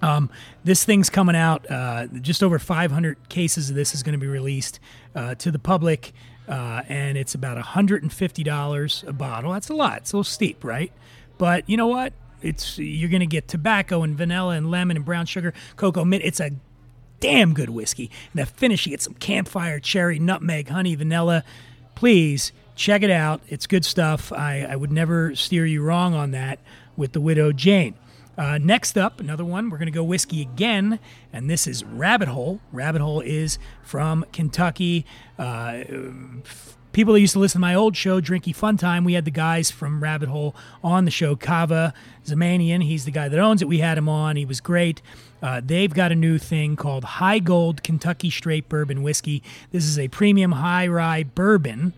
Um, 0.00 0.30
this 0.64 0.84
thing's 0.84 1.10
coming 1.10 1.36
out. 1.36 1.68
Uh, 1.70 2.06
just 2.20 2.42
over 2.42 2.58
500 2.58 3.28
cases 3.28 3.70
of 3.70 3.76
this 3.76 3.94
is 3.94 4.02
going 4.02 4.12
to 4.12 4.18
be 4.18 4.26
released 4.26 4.80
uh, 5.14 5.34
to 5.36 5.50
the 5.50 5.58
public, 5.58 6.12
uh, 6.48 6.82
and 6.88 7.18
it's 7.18 7.34
about 7.34 7.62
$150 7.62 9.08
a 9.08 9.12
bottle. 9.12 9.52
That's 9.52 9.68
a 9.68 9.74
lot. 9.74 9.98
It's 9.98 10.12
a 10.12 10.16
little 10.16 10.24
steep, 10.24 10.64
right? 10.64 10.92
But 11.36 11.68
you 11.68 11.76
know 11.76 11.86
what? 11.86 12.12
It's 12.40 12.78
you're 12.78 13.10
going 13.10 13.20
to 13.20 13.26
get 13.26 13.48
tobacco 13.48 14.02
and 14.02 14.16
vanilla 14.16 14.54
and 14.54 14.70
lemon 14.70 14.96
and 14.96 15.04
brown 15.04 15.26
sugar, 15.26 15.52
cocoa 15.76 16.04
mint. 16.04 16.22
It's 16.24 16.40
a 16.40 16.52
damn 17.20 17.52
good 17.52 17.70
whiskey. 17.70 18.10
And 18.32 18.42
the 18.42 18.46
finish, 18.46 18.86
you 18.86 18.90
get 18.90 19.02
some 19.02 19.14
campfire, 19.14 19.80
cherry, 19.80 20.18
nutmeg, 20.18 20.68
honey, 20.68 20.94
vanilla. 20.94 21.44
Please 21.94 22.52
check 22.76 23.02
it 23.02 23.10
out. 23.10 23.40
It's 23.48 23.66
good 23.66 23.84
stuff. 23.84 24.32
I, 24.32 24.66
I 24.68 24.76
would 24.76 24.92
never 24.92 25.34
steer 25.34 25.66
you 25.66 25.82
wrong 25.82 26.14
on 26.14 26.30
that 26.30 26.60
with 26.96 27.12
the 27.12 27.20
Widow 27.20 27.52
Jane. 27.52 27.94
Uh, 28.38 28.56
next 28.56 28.96
up, 28.96 29.18
another 29.18 29.44
one. 29.44 29.68
We're 29.68 29.78
going 29.78 29.86
to 29.86 29.92
go 29.92 30.04
whiskey 30.04 30.40
again, 30.40 31.00
and 31.32 31.50
this 31.50 31.66
is 31.66 31.82
Rabbit 31.84 32.28
Hole. 32.28 32.60
Rabbit 32.72 33.02
Hole 33.02 33.20
is 33.20 33.58
from 33.82 34.24
Kentucky. 34.32 35.04
Uh, 35.36 35.82
people 36.92 37.14
that 37.14 37.20
used 37.20 37.32
to 37.32 37.40
listen 37.40 37.58
to 37.58 37.60
my 37.60 37.74
old 37.74 37.96
show, 37.96 38.20
Drinky 38.20 38.54
Fun 38.54 38.76
Time, 38.76 39.02
we 39.02 39.14
had 39.14 39.24
the 39.24 39.32
guys 39.32 39.72
from 39.72 40.00
Rabbit 40.00 40.28
Hole 40.28 40.54
on 40.84 41.04
the 41.04 41.10
show. 41.10 41.34
Kaveh 41.34 41.92
Zamanian, 42.24 42.84
he's 42.84 43.04
the 43.04 43.10
guy 43.10 43.28
that 43.28 43.40
owns 43.40 43.60
it. 43.60 43.66
We 43.66 43.78
had 43.78 43.98
him 43.98 44.08
on. 44.08 44.36
He 44.36 44.44
was 44.44 44.60
great. 44.60 45.02
Uh, 45.42 45.60
they've 45.64 45.92
got 45.92 46.12
a 46.12 46.16
new 46.16 46.38
thing 46.38 46.76
called 46.76 47.02
High 47.04 47.40
Gold 47.40 47.82
Kentucky 47.82 48.30
Straight 48.30 48.68
Bourbon 48.68 49.02
Whiskey. 49.02 49.42
This 49.72 49.84
is 49.84 49.98
a 49.98 50.06
premium 50.08 50.52
high 50.52 50.86
rye 50.86 51.24
bourbon. 51.24 51.92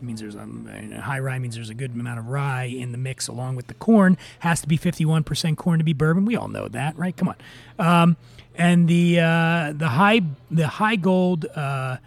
Means 0.00 0.20
there's 0.20 0.34
a 0.34 1.00
high 1.00 1.18
rye 1.18 1.38
means 1.38 1.54
there's 1.54 1.70
a 1.70 1.74
good 1.74 1.92
amount 1.92 2.18
of 2.18 2.28
rye 2.28 2.64
in 2.64 2.92
the 2.92 2.98
mix 2.98 3.28
along 3.28 3.56
with 3.56 3.66
the 3.66 3.74
corn. 3.74 4.18
Has 4.40 4.60
to 4.60 4.68
be 4.68 4.76
51% 4.78 5.56
corn 5.56 5.78
to 5.78 5.84
be 5.84 5.92
bourbon. 5.92 6.24
We 6.24 6.36
all 6.36 6.48
know 6.48 6.68
that, 6.68 6.98
right? 6.98 7.16
Come 7.16 7.28
on. 7.28 7.36
Um, 7.78 8.16
and 8.54 8.88
the 8.88 9.20
uh, 9.20 9.72
the 9.74 9.88
high 9.88 10.20
the 10.50 10.68
high 10.68 10.96
gold 10.96 11.46
uh, 11.54 11.98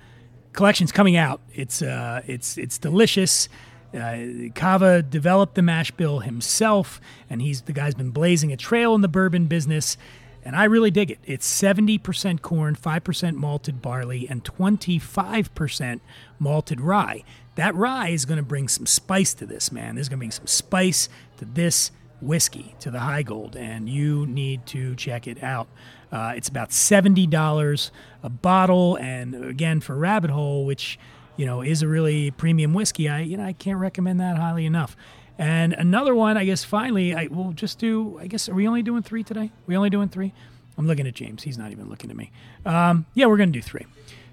collection's 0.54 0.92
coming 0.92 1.16
out. 1.16 1.42
It's 1.54 1.82
uh, 1.82 2.22
it's 2.28 2.58
it's 2.58 2.78
delicious. 2.78 3.50
Uh, 3.94 4.54
Kaveh 4.54 5.10
developed 5.10 5.56
the 5.56 5.64
mash 5.64 5.90
bill 5.92 6.20
himself, 6.20 7.02
and 7.30 7.42
he's 7.42 7.62
the 7.62 7.74
guy's 7.74 7.96
been 7.96 8.12
blazing 8.12 8.52
a 8.52 8.58
trail 8.58 8.94
in 8.94 9.02
the 9.02 9.08
bourbon 9.08 9.48
business. 9.48 9.98
And 10.44 10.56
I 10.56 10.64
really 10.66 10.92
dig 10.92 11.12
it. 11.12 11.20
It's 11.26 11.48
70% 11.62 12.42
corn, 12.42 12.76
5% 12.76 13.36
malted 13.36 13.82
barley, 13.82 14.28
and 14.30 14.44
25% 14.44 16.00
malted 16.40 16.82
rye. 16.82 17.24
That 17.56 17.76
rye 17.76 18.10
is 18.10 18.26
going 18.26 18.38
to 18.38 18.44
bring 18.44 18.68
some 18.68 18.86
spice 18.86 19.34
to 19.36 19.46
this, 19.46 19.72
man. 19.72 19.96
There's 19.96 20.10
going 20.10 20.18
to 20.18 20.22
bring 20.22 20.32
some 20.32 20.48
spice 20.48 21.10
to 21.38 21.46
this 21.46 21.92
whiskey, 22.22 22.76
to 22.80 22.92
the 22.92 23.00
High 23.00 23.24
Gold, 23.24 23.56
and 23.56 23.90
you 23.90 24.26
need 24.26 24.66
to 24.68 24.96
check 24.96 25.28
it 25.28 25.44
out. 25.44 25.68
Uh, 26.12 26.34
it's 26.36 26.50
about 26.50 26.70
$70 26.70 27.92
a 28.24 28.30
bottle, 28.30 28.96
and 28.98 29.36
again, 29.36 29.80
for 29.80 29.96
Rabbit 29.96 30.32
Hole, 30.32 30.66
which 30.66 30.98
you 31.38 31.46
know 31.46 31.62
is 31.62 31.82
a 31.82 31.88
really 31.88 32.32
premium 32.32 32.74
whiskey, 32.74 33.08
I 33.08 33.22
you 33.22 33.38
know 33.38 33.46
I 33.46 33.54
can't 33.54 33.80
recommend 33.80 34.20
that 34.20 34.38
highly 34.38 34.66
enough. 34.66 34.98
And 35.40 35.72
another 35.72 36.14
one, 36.14 36.36
I 36.36 36.44
guess 36.44 36.66
finally, 36.66 37.16
I 37.16 37.28
will 37.28 37.54
just 37.54 37.80
do. 37.80 38.20
I 38.20 38.28
guess 38.28 38.50
are 38.50 38.54
we 38.54 38.68
only 38.68 38.84
doing 38.84 39.02
three 39.04 39.24
today? 39.24 39.52
we 39.68 39.78
only 39.78 39.90
doing 39.90 40.10
three? 40.10 40.34
I'm 40.78 40.86
looking 40.86 41.08
at 41.08 41.16
James. 41.16 41.44
He's 41.44 41.58
not 41.58 41.72
even 41.72 41.90
looking 41.90 42.10
at 42.10 42.18
me. 42.18 42.30
Um, 42.66 43.06
yeah, 43.14 43.26
we're 43.26 43.38
going 43.38 43.52
to 43.52 43.58
do 43.58 43.62
three. 43.62 43.86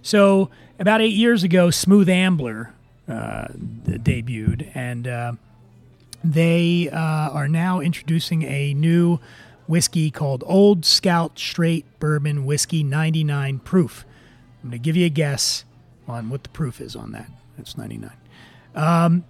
So 0.02 0.50
about 0.80 1.00
eight 1.00 1.14
years 1.14 1.44
ago, 1.44 1.70
Smooth 1.70 2.08
Ambler 2.08 2.72
uh, 3.08 3.46
debuted, 3.84 4.68
and 4.74 5.06
uh, 5.06 5.32
they 6.24 6.90
uh, 6.90 6.98
are 6.98 7.48
now 7.48 7.78
introducing 7.78 8.42
a 8.42 8.74
new 8.74 9.20
whiskey 9.68 10.10
called 10.10 10.42
Old 10.44 10.84
Scout 10.84 11.38
Straight 11.38 11.84
Bourbon 12.00 12.44
Whiskey 12.44 12.82
99 12.82 13.60
proof. 13.60 14.04
I'm 14.62 14.70
going 14.70 14.80
to 14.80 14.84
give 14.84 14.96
you 14.96 15.06
a 15.06 15.10
guess 15.10 15.64
on 16.08 16.30
what 16.30 16.42
the 16.42 16.48
proof 16.48 16.80
is 16.80 16.96
on 16.96 17.12
that. 17.12 17.30
It's 17.58 17.76
99. 17.76 18.10
Um, 18.74 19.24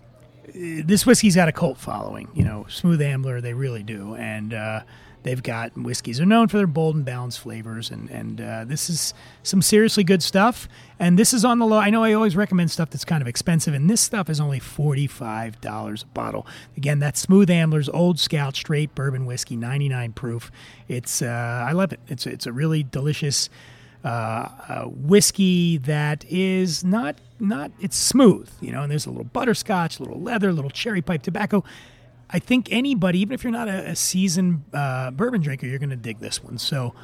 this 0.55 1.07
whiskey's 1.07 1.37
got 1.37 1.49
a 1.49 1.53
cult 1.53 1.79
following. 1.79 2.29
You 2.35 2.45
know, 2.45 2.67
Smooth 2.69 3.03
Ambler, 3.03 3.41
they 3.41 3.55
really 3.55 3.83
do. 3.83 4.15
And 4.15 4.55
uh, 4.55 4.81
they've 5.23 5.43
got 5.43 5.76
whiskeys. 5.76 6.19
They're 6.19 6.26
known 6.26 6.49
for 6.49 6.57
their 6.57 6.67
bold 6.67 6.95
and 6.95 7.05
balanced 7.05 7.41
flavors. 7.41 7.91
And, 7.91 8.09
and 8.11 8.41
uh, 8.41 8.65
this 8.65 8.88
is 8.88 9.12
some 9.43 9.61
seriously 9.61 10.05
good 10.05 10.23
stuff. 10.23 10.69
And 10.99 11.19
this 11.19 11.35
is 11.35 11.45
on 11.45 11.59
the 11.59 11.67
low. 11.67 11.79
I 11.79 11.91
know 11.91 12.05
I 12.05 12.12
always 12.12 12.37
recommend 12.37 12.71
stuff 12.71 12.91
that's 12.91 13.05
kind 13.05 13.23
of 13.23 13.29
expensive. 13.29 13.75
And 13.75 13.91
this 13.91 14.00
stuff 14.00 14.31
is 14.31 14.41
only 14.41 14.61
$45 14.61 16.03
a 16.03 16.07
bottle. 16.07 16.47
Again, 16.76 17.00
that's 17.00 17.21
Smooth 17.21 17.50
Ambler's 17.50 17.88
Old 17.88 18.21
Scout 18.21 18.55
Straight 18.55 18.95
Bourbon 18.95 19.26
Whiskey, 19.26 19.57
99 19.57 20.12
proof. 20.12 20.53
It's, 20.88 21.21
uh, 21.23 21.67
I 21.69 21.73
love 21.73 21.93
it. 21.93 22.00
It's, 22.09 22.26
it's 22.26 22.47
a 22.47 22.53
really 22.53 22.85
delicious 22.85 23.50
uh, 24.09 24.85
whiskey 24.85 25.79
that 25.79 26.25
is 26.29 26.85
not 26.85 27.19
not 27.41 27.73
it's 27.81 27.97
smooth, 27.97 28.49
you 28.61 28.71
know, 28.71 28.83
and 28.83 28.91
there's 28.91 29.07
a 29.07 29.11
little 29.11 29.25
butterscotch, 29.25 29.99
a 29.99 30.03
little 30.03 30.21
leather, 30.21 30.51
a 30.51 30.53
little 30.53 30.71
cherry 30.71 31.03
pipe 31.03 31.23
tobacco. 31.23 31.65
I 32.31 32.39
think 32.39 32.69
anybody, 32.73 33.21
even 33.21 33.35
if 33.35 33.45
you're 33.45 33.53
not 33.53 33.69
a, 33.69 33.91
a 33.91 33.97
seasoned 33.97 34.65
uh, 34.73 35.11
bourbon 35.11 35.41
drinker, 35.41 35.67
you're 35.67 35.79
going 35.79 35.91
to 35.91 35.97
dig 35.97 36.21
this 36.21 36.43
one. 36.43 36.59
So 36.59 36.95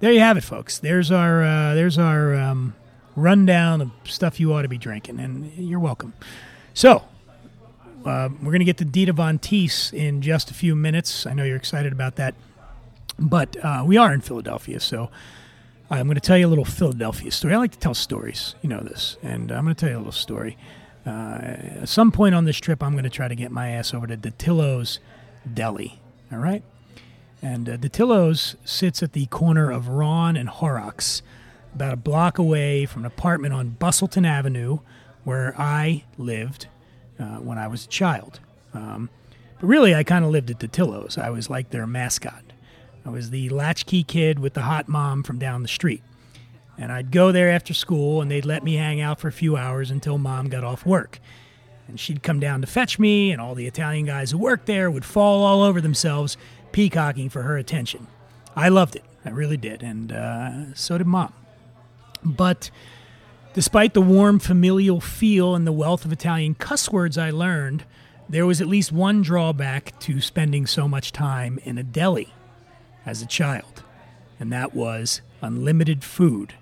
there 0.00 0.12
you 0.12 0.20
have 0.20 0.36
it, 0.36 0.44
folks. 0.44 0.78
There's 0.78 1.10
our 1.10 1.42
uh, 1.42 1.74
there's 1.74 1.98
our 1.98 2.34
um, 2.34 2.74
rundown 3.16 3.80
of 3.80 3.90
stuff 4.04 4.38
you 4.38 4.52
ought 4.52 4.62
to 4.62 4.68
be 4.68 4.78
drinking, 4.78 5.18
and 5.18 5.52
you're 5.54 5.80
welcome. 5.80 6.12
So 6.72 7.02
uh, 8.04 8.28
we're 8.40 8.52
going 8.52 8.60
to 8.60 8.64
get 8.64 8.78
to 8.78 8.84
Dita 8.84 9.12
Von 9.12 9.40
Teese 9.40 9.92
in 9.92 10.22
just 10.22 10.52
a 10.52 10.54
few 10.54 10.76
minutes. 10.76 11.26
I 11.26 11.34
know 11.34 11.42
you're 11.42 11.56
excited 11.56 11.92
about 11.92 12.14
that, 12.16 12.34
but 13.18 13.56
uh, 13.64 13.82
we 13.84 13.96
are 13.96 14.12
in 14.12 14.20
Philadelphia, 14.20 14.78
so 14.78 15.10
I'm 15.90 16.06
going 16.06 16.16
to 16.16 16.20
tell 16.20 16.36
you 16.36 16.46
a 16.46 16.48
little 16.48 16.66
Philadelphia 16.66 17.30
story. 17.30 17.54
I 17.54 17.58
like 17.58 17.72
to 17.72 17.78
tell 17.78 17.94
stories. 17.94 18.54
You 18.62 18.68
know 18.68 18.80
this. 18.80 19.16
And 19.22 19.50
I'm 19.50 19.64
going 19.64 19.74
to 19.74 19.80
tell 19.80 19.88
you 19.88 19.96
a 19.96 19.98
little 19.98 20.12
story. 20.12 20.58
Uh, 21.06 21.38
at 21.80 21.88
some 21.88 22.12
point 22.12 22.34
on 22.34 22.44
this 22.44 22.58
trip, 22.58 22.82
I'm 22.82 22.92
going 22.92 23.04
to 23.04 23.10
try 23.10 23.28
to 23.28 23.34
get 23.34 23.50
my 23.50 23.70
ass 23.70 23.94
over 23.94 24.06
to 24.06 24.16
Dattilo's 24.16 25.00
Deli. 25.52 26.00
All 26.30 26.38
right? 26.38 26.62
And 27.40 27.68
uh, 27.68 27.76
Dattilo's 27.78 28.56
sits 28.64 29.02
at 29.02 29.12
the 29.12 29.26
corner 29.26 29.70
of 29.70 29.84
Rhawn 29.84 30.38
and 30.38 30.48
Horrocks, 30.48 31.22
about 31.74 31.94
a 31.94 31.96
block 31.96 32.38
away 32.38 32.84
from 32.84 33.02
an 33.02 33.06
apartment 33.06 33.54
on 33.54 33.70
Bustleton 33.70 34.26
Avenue 34.26 34.80
where 35.24 35.54
I 35.58 36.04
lived 36.16 36.66
uh, 37.18 37.36
when 37.36 37.56
I 37.56 37.68
was 37.68 37.84
a 37.84 37.88
child. 37.88 38.40
Um, 38.74 39.08
but 39.60 39.66
really, 39.66 39.94
I 39.94 40.02
kind 40.02 40.24
of 40.24 40.30
lived 40.30 40.50
at 40.50 40.58
Dattilo's. 40.58 41.16
I 41.16 41.30
was 41.30 41.48
like 41.48 41.70
their 41.70 41.86
mascot. 41.86 42.42
I 43.08 43.10
was 43.10 43.30
the 43.30 43.48
latchkey 43.48 44.02
kid 44.02 44.38
with 44.38 44.52
the 44.52 44.60
hot 44.60 44.86
mom 44.86 45.22
from 45.22 45.38
down 45.38 45.62
the 45.62 45.68
street. 45.68 46.02
And 46.76 46.92
I'd 46.92 47.10
go 47.10 47.32
there 47.32 47.48
after 47.48 47.72
school 47.72 48.20
and 48.20 48.30
they'd 48.30 48.44
let 48.44 48.62
me 48.62 48.74
hang 48.74 49.00
out 49.00 49.18
for 49.18 49.28
a 49.28 49.32
few 49.32 49.56
hours 49.56 49.90
until 49.90 50.18
mom 50.18 50.50
got 50.50 50.62
off 50.62 50.84
work. 50.84 51.18
And 51.88 51.98
she'd 51.98 52.22
come 52.22 52.38
down 52.38 52.60
to 52.60 52.66
fetch 52.66 52.98
me, 52.98 53.32
and 53.32 53.40
all 53.40 53.54
the 53.54 53.66
Italian 53.66 54.04
guys 54.04 54.30
who 54.30 54.36
worked 54.36 54.66
there 54.66 54.90
would 54.90 55.06
fall 55.06 55.42
all 55.42 55.62
over 55.62 55.80
themselves, 55.80 56.36
peacocking 56.70 57.30
for 57.30 57.44
her 57.44 57.56
attention. 57.56 58.08
I 58.54 58.68
loved 58.68 58.94
it. 58.94 59.04
I 59.24 59.30
really 59.30 59.56
did. 59.56 59.82
And 59.82 60.12
uh, 60.12 60.74
so 60.74 60.98
did 60.98 61.06
mom. 61.06 61.32
But 62.22 62.70
despite 63.54 63.94
the 63.94 64.02
warm 64.02 64.38
familial 64.38 65.00
feel 65.00 65.54
and 65.54 65.66
the 65.66 65.72
wealth 65.72 66.04
of 66.04 66.12
Italian 66.12 66.56
cuss 66.56 66.92
words 66.92 67.16
I 67.16 67.30
learned, 67.30 67.84
there 68.28 68.44
was 68.44 68.60
at 68.60 68.66
least 68.66 68.92
one 68.92 69.22
drawback 69.22 69.98
to 70.00 70.20
spending 70.20 70.66
so 70.66 70.86
much 70.86 71.10
time 71.10 71.58
in 71.64 71.78
a 71.78 71.82
deli 71.82 72.34
as 73.06 73.22
a 73.22 73.26
child, 73.26 73.82
and 74.38 74.52
that 74.52 74.74
was 74.74 75.20
unlimited 75.40 76.04
food. 76.04 76.54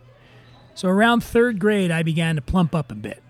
So 0.74 0.88
around 0.88 1.24
third 1.24 1.58
grade, 1.58 1.90
I 1.90 2.02
began 2.02 2.36
to 2.36 2.42
plump 2.42 2.74
up 2.74 2.92
a 2.92 2.94
bit. 2.94 3.22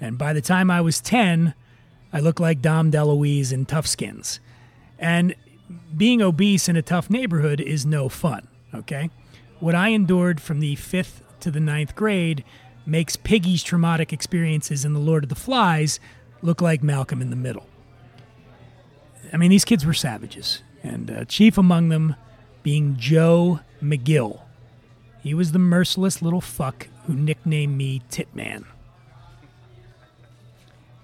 And 0.00 0.18
by 0.18 0.32
the 0.32 0.40
time 0.40 0.70
I 0.70 0.80
was 0.80 1.00
10, 1.00 1.54
I 2.12 2.20
looked 2.20 2.40
like 2.40 2.62
Dom 2.62 2.90
DeLuise 2.90 3.52
in 3.52 3.66
Toughskins. 3.66 4.40
And 4.98 5.34
being 5.96 6.22
obese 6.22 6.68
in 6.68 6.76
a 6.76 6.82
tough 6.82 7.10
neighborhood 7.10 7.60
is 7.60 7.84
no 7.84 8.08
fun, 8.08 8.48
okay? 8.74 9.10
What 9.60 9.74
I 9.74 9.88
endured 9.88 10.40
from 10.40 10.60
the 10.60 10.76
fifth 10.76 11.22
to 11.40 11.50
the 11.50 11.60
ninth 11.60 11.94
grade 11.94 12.44
makes 12.86 13.16
Piggy's 13.16 13.62
traumatic 13.62 14.12
experiences 14.12 14.84
in 14.84 14.94
The 14.94 15.00
Lord 15.00 15.24
of 15.24 15.28
the 15.28 15.34
Flies 15.34 16.00
look 16.42 16.62
like 16.62 16.82
Malcolm 16.82 17.20
in 17.20 17.30
the 17.30 17.36
Middle. 17.36 17.66
I 19.32 19.36
mean, 19.36 19.50
these 19.50 19.64
kids 19.64 19.84
were 19.84 19.94
savages 19.94 20.62
and 20.88 21.10
uh, 21.10 21.24
chief 21.24 21.58
among 21.58 21.88
them 21.88 22.16
being 22.62 22.96
Joe 22.96 23.60
McGill. 23.82 24.40
He 25.22 25.34
was 25.34 25.52
the 25.52 25.58
merciless 25.58 26.22
little 26.22 26.40
fuck 26.40 26.88
who 27.06 27.14
nicknamed 27.14 27.76
me 27.76 28.02
Titman. 28.10 28.64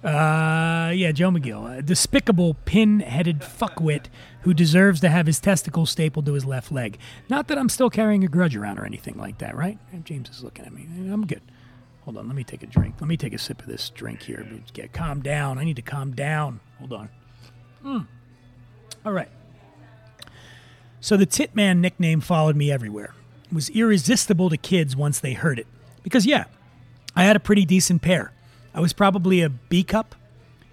Uh, 0.03 0.91
yeah, 0.91 1.13
Joe 1.13 1.31
McGill, 1.31 1.79
a 1.79 1.83
despicable 1.83 2.55
pin-headed 2.67 3.41
fuckwit 3.41 4.07
who 4.43 4.53
deserves 4.53 5.01
to 5.01 5.09
have 5.09 5.27
his 5.27 5.41
testicles 5.41 5.91
stapled 5.91 6.27
to 6.27 6.35
his 6.35 6.45
left 6.45 6.71
leg. 6.71 6.99
Not 7.31 7.49
that 7.49 7.57
I'm 7.57 7.71
still 7.71 7.89
carrying 7.89 8.23
a 8.23 8.29
grudge 8.29 8.55
around 8.55 8.79
or 8.79 8.85
anything 8.85 9.17
like 9.17 9.39
that, 9.39 9.57
right? 9.57 9.79
James 10.05 10.29
is 10.29 10.45
looking 10.45 10.67
at 10.67 10.75
me. 10.75 10.87
I'm 11.11 11.27
good. 11.27 11.41
Hold 12.03 12.19
on, 12.19 12.27
let 12.27 12.37
me 12.37 12.45
take 12.45 12.63
a 12.63 12.67
drink. 12.67 12.97
Let 13.01 13.09
me 13.09 13.17
take 13.17 13.33
a 13.33 13.39
sip 13.39 13.61
of 13.61 13.67
this 13.67 13.89
drink 13.89 14.21
here. 14.23 14.47
Get 14.75 14.93
calm 14.93 15.23
down. 15.23 15.59
I 15.59 15.65
need 15.65 15.77
to 15.77 15.83
calm 15.83 16.13
down. 16.13 16.61
Hold 16.79 16.93
on. 16.93 17.09
Mm. 17.83 18.07
All 19.07 19.13
right. 19.13 19.31
So 21.05 21.19
the 21.19 21.27
Titman 21.27 21.81
nickname 21.81 22.23
followed 22.23 22.57
me 22.57 22.73
everywhere. 22.73 23.13
It 23.45 23.53
was 23.53 23.69
irresistible 23.69 24.49
to 24.49 24.57
kids 24.57 24.97
once 24.97 25.21
they 25.21 25.35
heard 25.35 25.59
it. 25.59 25.67
Because, 26.03 26.25
yeah, 26.25 26.45
I 27.15 27.25
had 27.25 27.37
a 27.37 27.41
pretty 27.41 27.67
decent 27.67 28.01
pair. 28.01 28.33
I 28.73 28.81
was 28.81 28.95
probably 28.95 29.43
a 29.43 29.51
B 29.51 29.85
cup, 29.85 30.15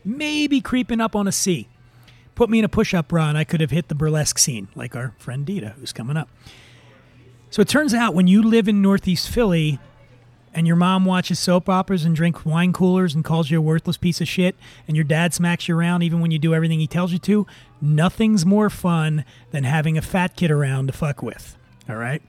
maybe 0.05 0.61
creeping 0.61 1.01
up 1.01 1.17
on 1.17 1.27
a 1.27 1.33
C. 1.33 1.67
Put 2.33 2.49
me 2.49 2.59
in 2.59 2.63
a 2.63 2.69
push 2.69 2.93
up 2.93 3.09
bra 3.09 3.27
and 3.27 3.37
I 3.37 3.43
could 3.43 3.59
have 3.59 3.71
hit 3.71 3.89
the 3.89 3.93
burlesque 3.93 4.39
scene, 4.39 4.69
like 4.73 4.95
our 4.95 5.13
friend 5.17 5.45
Dita, 5.45 5.75
who's 5.77 5.91
coming 5.91 6.15
up. 6.15 6.29
So 7.49 7.61
it 7.61 7.67
turns 7.67 7.93
out 7.93 8.13
when 8.13 8.27
you 8.27 8.41
live 8.41 8.69
in 8.69 8.81
Northeast 8.81 9.27
Philly, 9.27 9.79
and 10.53 10.67
your 10.67 10.75
mom 10.75 11.05
watches 11.05 11.39
soap 11.39 11.69
operas 11.69 12.03
and 12.03 12.15
drinks 12.15 12.45
wine 12.45 12.73
coolers 12.73 13.15
and 13.15 13.23
calls 13.23 13.49
you 13.49 13.57
a 13.57 13.61
worthless 13.61 13.97
piece 13.97 14.21
of 14.21 14.27
shit, 14.27 14.55
and 14.87 14.97
your 14.97 15.03
dad 15.03 15.33
smacks 15.33 15.67
you 15.67 15.77
around 15.77 16.03
even 16.03 16.19
when 16.19 16.31
you 16.31 16.39
do 16.39 16.53
everything 16.53 16.79
he 16.79 16.87
tells 16.87 17.13
you 17.13 17.19
to, 17.19 17.47
nothing's 17.81 18.45
more 18.45 18.69
fun 18.69 19.23
than 19.51 19.63
having 19.63 19.97
a 19.97 20.01
fat 20.01 20.35
kid 20.35 20.51
around 20.51 20.87
to 20.87 20.93
fuck 20.93 21.21
with. 21.21 21.57
All 21.89 21.95
right? 21.95 22.21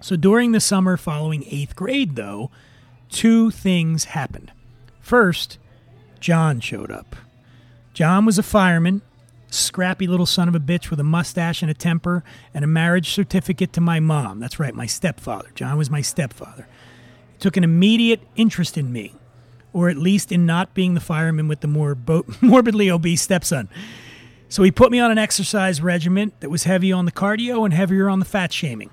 So 0.00 0.16
during 0.16 0.52
the 0.52 0.60
summer 0.60 0.96
following 0.96 1.44
eighth 1.48 1.76
grade, 1.76 2.16
though, 2.16 2.50
two 3.10 3.50
things 3.50 4.04
happened. 4.04 4.52
First, 5.00 5.58
John 6.20 6.60
showed 6.60 6.90
up. 6.90 7.16
John 7.92 8.24
was 8.24 8.38
a 8.38 8.42
fireman, 8.42 9.02
scrappy 9.50 10.06
little 10.06 10.26
son 10.26 10.48
of 10.48 10.54
a 10.54 10.60
bitch 10.60 10.90
with 10.90 11.00
a 11.00 11.04
mustache 11.04 11.60
and 11.60 11.70
a 11.70 11.74
temper, 11.74 12.22
and 12.54 12.64
a 12.64 12.68
marriage 12.68 13.10
certificate 13.10 13.72
to 13.72 13.80
my 13.80 13.98
mom. 13.98 14.38
That's 14.38 14.60
right, 14.60 14.74
my 14.74 14.86
stepfather. 14.86 15.50
John 15.56 15.76
was 15.76 15.90
my 15.90 16.00
stepfather 16.00 16.68
took 17.40 17.56
an 17.56 17.64
immediate 17.64 18.20
interest 18.36 18.78
in 18.78 18.92
me, 18.92 19.14
or 19.72 19.88
at 19.88 19.96
least 19.96 20.30
in 20.30 20.46
not 20.46 20.74
being 20.74 20.94
the 20.94 21.00
fireman 21.00 21.48
with 21.48 21.60
the 21.60 21.68
more 21.68 21.94
bo- 21.94 22.26
morbidly 22.40 22.90
obese 22.90 23.22
stepson. 23.22 23.68
So 24.48 24.62
he 24.62 24.70
put 24.70 24.90
me 24.90 25.00
on 25.00 25.10
an 25.10 25.18
exercise 25.18 25.80
regimen 25.80 26.32
that 26.40 26.50
was 26.50 26.64
heavy 26.64 26.92
on 26.92 27.04
the 27.04 27.12
cardio 27.12 27.64
and 27.64 27.72
heavier 27.72 28.08
on 28.08 28.18
the 28.18 28.24
fat 28.24 28.52
shaming. 28.52 28.90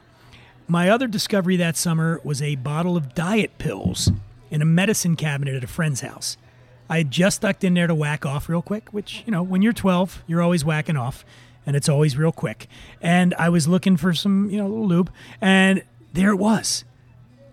My 0.67 0.89
other 0.89 1.07
discovery 1.07 1.55
that 1.57 1.77
summer 1.77 2.19
was 2.23 2.41
a 2.41 2.55
bottle 2.55 2.97
of 2.97 3.15
diet 3.15 3.57
pills, 3.57 4.11
in 4.49 4.61
a 4.61 4.65
medicine 4.65 5.15
cabinet 5.15 5.55
at 5.55 5.63
a 5.63 5.67
friend's 5.67 6.01
house. 6.01 6.37
I 6.89 6.99
had 6.99 7.11
just 7.11 7.41
ducked 7.41 7.63
in 7.63 7.73
there 7.73 7.87
to 7.87 7.95
whack 7.95 8.25
off 8.25 8.47
real 8.47 8.61
quick, 8.61 8.89
which, 8.91 9.23
you 9.25 9.31
know, 9.31 9.43
when 9.43 9.61
you're 9.61 9.73
12, 9.73 10.23
you're 10.25 10.41
always 10.41 10.63
whacking 10.63 10.95
off 10.95 11.25
and 11.65 11.75
it's 11.75 11.89
always 11.89 12.15
real 12.17 12.31
quick. 12.31 12.67
And 13.01 13.33
I 13.37 13.49
was 13.49 13.67
looking 13.67 13.97
for 13.97 14.13
some, 14.13 14.49
you 14.49 14.57
know, 14.57 14.67
little 14.67 14.87
lube 14.87 15.11
and 15.41 15.83
there 16.13 16.29
it 16.29 16.37
was. 16.37 16.85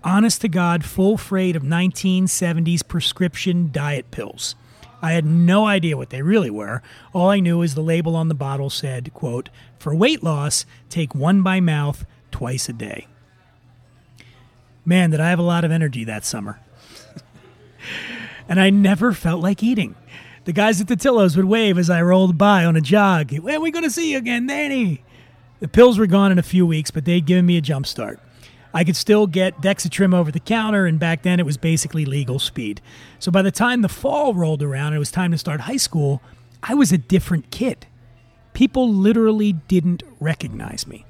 Honest 0.04 0.42
to 0.42 0.48
God, 0.48 0.84
full 0.84 1.16
freight 1.16 1.56
of 1.56 1.62
1970s 1.62 2.86
prescription 2.86 3.70
diet 3.72 4.10
pills. 4.10 4.54
I 5.00 5.12
had 5.12 5.24
no 5.24 5.66
idea 5.66 5.96
what 5.96 6.10
they 6.10 6.20
really 6.20 6.50
were. 6.50 6.82
All 7.14 7.30
I 7.30 7.40
knew 7.40 7.62
is 7.62 7.74
the 7.74 7.82
label 7.82 8.14
on 8.14 8.28
the 8.28 8.34
bottle 8.34 8.68
said, 8.68 9.14
quote, 9.14 9.48
for 9.78 9.94
weight 9.94 10.22
loss, 10.22 10.66
take 10.90 11.14
one 11.14 11.42
by 11.42 11.58
mouth 11.60 12.04
twice 12.30 12.68
a 12.68 12.74
day. 12.74 13.06
Man, 14.84 15.10
did 15.10 15.20
I 15.20 15.30
have 15.30 15.38
a 15.38 15.42
lot 15.42 15.64
of 15.64 15.70
energy 15.70 16.04
that 16.04 16.26
summer. 16.26 16.60
and 18.48 18.60
I 18.60 18.68
never 18.68 19.14
felt 19.14 19.42
like 19.42 19.62
eating. 19.62 19.94
The 20.44 20.52
guys 20.52 20.82
at 20.82 20.88
the 20.88 20.96
Tillos 20.96 21.36
would 21.36 21.46
wave 21.46 21.78
as 21.78 21.88
I 21.88 22.02
rolled 22.02 22.36
by 22.36 22.66
on 22.66 22.76
a 22.76 22.82
jog. 22.82 23.32
When 23.38 23.54
are 23.54 23.60
we 23.60 23.70
going 23.70 23.84
to 23.84 23.90
see 23.90 24.12
you 24.12 24.18
again, 24.18 24.46
Danny? 24.46 25.02
The 25.60 25.68
pills 25.68 25.98
were 25.98 26.06
gone 26.06 26.30
in 26.30 26.38
a 26.38 26.42
few 26.42 26.66
weeks, 26.66 26.90
but 26.90 27.06
they'd 27.06 27.24
given 27.24 27.46
me 27.46 27.56
a 27.56 27.62
jump 27.62 27.86
start. 27.86 28.20
I 28.74 28.82
could 28.82 28.96
still 28.96 29.28
get 29.28 29.60
Dexatrim 29.60 30.12
over 30.12 30.32
the 30.32 30.40
counter, 30.40 30.84
and 30.84 30.98
back 30.98 31.22
then 31.22 31.38
it 31.38 31.46
was 31.46 31.56
basically 31.56 32.04
legal 32.04 32.40
speed. 32.40 32.80
So 33.20 33.30
by 33.30 33.40
the 33.40 33.52
time 33.52 33.82
the 33.82 33.88
fall 33.88 34.34
rolled 34.34 34.64
around 34.64 34.92
it 34.94 34.98
was 34.98 35.12
time 35.12 35.30
to 35.30 35.38
start 35.38 35.60
high 35.60 35.76
school, 35.76 36.20
I 36.60 36.74
was 36.74 36.90
a 36.90 36.98
different 36.98 37.52
kid. 37.52 37.86
People 38.52 38.92
literally 38.92 39.52
didn't 39.52 40.02
recognize 40.18 40.86
me. 40.88 41.06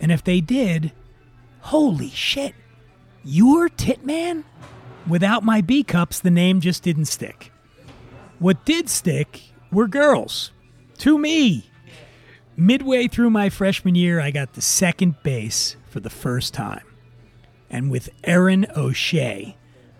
And 0.00 0.12
if 0.12 0.22
they 0.22 0.40
did, 0.40 0.92
holy 1.60 2.10
shit, 2.10 2.54
you're 3.24 3.68
Titman? 3.68 4.44
Without 5.08 5.42
my 5.42 5.60
B 5.60 5.82
cups, 5.82 6.20
the 6.20 6.30
name 6.30 6.60
just 6.60 6.82
didn't 6.84 7.06
stick. 7.06 7.52
What 8.38 8.64
did 8.64 8.88
stick 8.88 9.42
were 9.72 9.88
girls. 9.88 10.52
To 10.98 11.18
me. 11.18 11.70
Midway 12.56 13.06
through 13.06 13.28
my 13.28 13.50
freshman 13.50 13.94
year, 13.94 14.18
I 14.18 14.30
got 14.30 14.54
the 14.54 14.62
second 14.62 15.22
base 15.22 15.76
for 15.90 16.00
the 16.00 16.08
first 16.08 16.54
time. 16.54 16.84
And 17.68 17.90
with 17.90 18.08
Erin 18.24 18.66
O'Shea, 18.74 19.56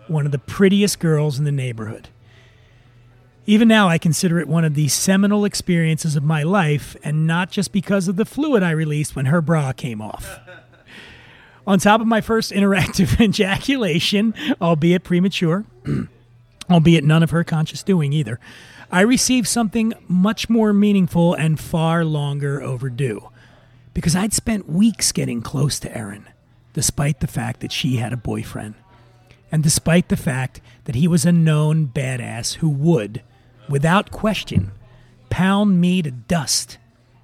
one 0.07 0.25
of 0.25 0.31
the 0.31 0.39
prettiest 0.39 0.99
girls 0.99 1.37
in 1.37 1.45
the 1.45 1.51
neighborhood. 1.51 2.09
Even 3.45 3.67
now, 3.67 3.87
I 3.87 3.99
consider 3.99 4.39
it 4.39 4.47
one 4.47 4.65
of 4.65 4.73
the 4.73 4.87
seminal 4.87 5.45
experiences 5.45 6.15
of 6.15 6.23
my 6.23 6.43
life, 6.43 6.97
and 7.03 7.27
not 7.27 7.51
just 7.51 7.71
because 7.71 8.07
of 8.07 8.15
the 8.15 8.25
fluid 8.25 8.63
I 8.63 8.71
released 8.71 9.15
when 9.15 9.27
her 9.27 9.41
bra 9.41 9.71
came 9.71 10.01
off. 10.01 10.39
On 11.67 11.77
top 11.77 12.01
of 12.01 12.07
my 12.07 12.21
first 12.21 12.51
interactive 12.51 13.21
ejaculation, 13.21 14.33
albeit 14.61 15.03
premature, 15.03 15.63
albeit 16.71 17.03
none 17.03 17.23
of 17.23 17.29
her 17.29 17.43
conscious 17.43 17.83
doing 17.83 18.13
either, 18.13 18.39
I 18.91 19.01
received 19.01 19.47
something 19.47 19.93
much 20.07 20.49
more 20.49 20.71
meaningful 20.71 21.33
and 21.33 21.59
far 21.59 22.05
longer 22.05 22.61
overdue. 22.61 23.29
Because 23.93 24.15
I'd 24.15 24.33
spent 24.33 24.69
weeks 24.69 25.11
getting 25.11 25.41
close 25.41 25.79
to 25.79 25.97
Erin, 25.97 26.27
despite 26.73 27.19
the 27.19 27.27
fact 27.27 27.61
that 27.61 27.71
she 27.71 27.97
had 27.97 28.13
a 28.13 28.17
boyfriend, 28.17 28.75
and 29.51 29.63
despite 29.63 30.09
the 30.09 30.15
fact 30.15 30.61
that 30.85 30.95
he 30.95 31.07
was 31.07 31.25
a 31.25 31.31
known 31.31 31.87
badass 31.87 32.55
who 32.55 32.69
would, 32.69 33.23
without 33.67 34.11
question, 34.11 34.71
pound 35.29 35.81
me 35.81 36.03
to 36.03 36.11
dust 36.11 36.77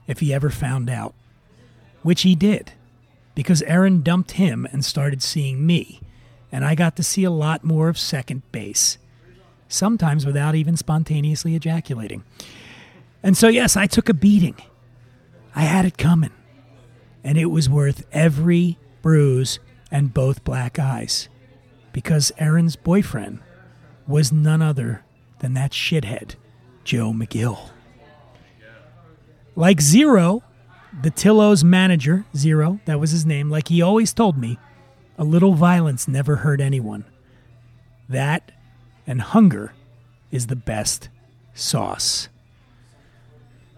if 0.07 0.19
he 0.19 0.33
ever 0.33 0.49
found 0.49 0.89
out. 0.89 1.13
Which 2.01 2.23
he 2.23 2.33
did, 2.33 2.73
because 3.35 3.61
Erin 3.61 4.01
dumped 4.01 4.31
him 4.31 4.67
and 4.71 4.83
started 4.83 5.21
seeing 5.21 5.65
me, 5.65 6.01
and 6.51 6.65
I 6.65 6.73
got 6.73 6.95
to 6.95 7.03
see 7.03 7.23
a 7.23 7.31
lot 7.31 7.63
more 7.63 7.87
of 7.87 7.99
second 7.99 8.41
base 8.51 8.97
sometimes 9.73 10.25
without 10.25 10.55
even 10.55 10.77
spontaneously 10.77 11.55
ejaculating. 11.55 12.23
And 13.21 13.37
so, 13.37 13.47
yes, 13.47 13.75
I 13.77 13.87
took 13.87 14.09
a 14.09 14.13
beating. 14.13 14.55
I 15.55 15.61
had 15.61 15.85
it 15.85 15.97
coming. 15.97 16.31
And 17.23 17.37
it 17.37 17.45
was 17.45 17.69
worth 17.69 18.05
every 18.11 18.77
bruise 19.01 19.59
and 19.91 20.13
both 20.13 20.43
black 20.43 20.77
eyes. 20.77 21.29
Because 21.93 22.31
Erin's 22.37 22.75
boyfriend 22.75 23.39
was 24.07 24.31
none 24.31 24.61
other 24.61 25.03
than 25.39 25.53
that 25.53 25.71
shithead, 25.71 26.35
Joe 26.83 27.11
McGill. 27.11 27.69
Like 29.55 29.81
Zero, 29.81 30.43
the 31.01 31.11
Tillo's 31.11 31.63
manager, 31.63 32.25
Zero, 32.35 32.79
that 32.85 32.99
was 32.99 33.11
his 33.11 33.25
name, 33.25 33.49
like 33.49 33.67
he 33.67 33.81
always 33.81 34.13
told 34.13 34.37
me, 34.37 34.57
a 35.17 35.23
little 35.23 35.53
violence 35.53 36.07
never 36.07 36.37
hurt 36.37 36.59
anyone. 36.59 37.05
That 38.09 38.51
and 39.05 39.21
hunger 39.21 39.73
is 40.31 40.47
the 40.47 40.55
best 40.55 41.09
sauce. 41.53 42.29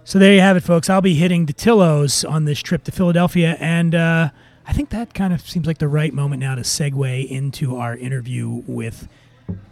So 0.03 0.19
there 0.19 0.33
you 0.33 0.41
have 0.41 0.55
it, 0.55 0.61
folks. 0.61 0.89
I'll 0.89 1.01
be 1.01 1.15
hitting 1.15 1.47
Dattilo's 1.47 2.23
on 2.23 2.45
this 2.45 2.59
trip 2.59 2.83
to 2.83 2.91
Philadelphia, 2.91 3.57
and 3.59 3.95
uh, 3.95 4.29
I 4.67 4.73
think 4.73 4.89
that 4.89 5.13
kind 5.13 5.33
of 5.33 5.41
seems 5.41 5.65
like 5.65 5.79
the 5.79 5.88
right 5.88 6.13
moment 6.13 6.39
now 6.39 6.55
to 6.55 6.61
segue 6.61 7.27
into 7.27 7.77
our 7.77 7.95
interview 7.95 8.63
with 8.67 9.07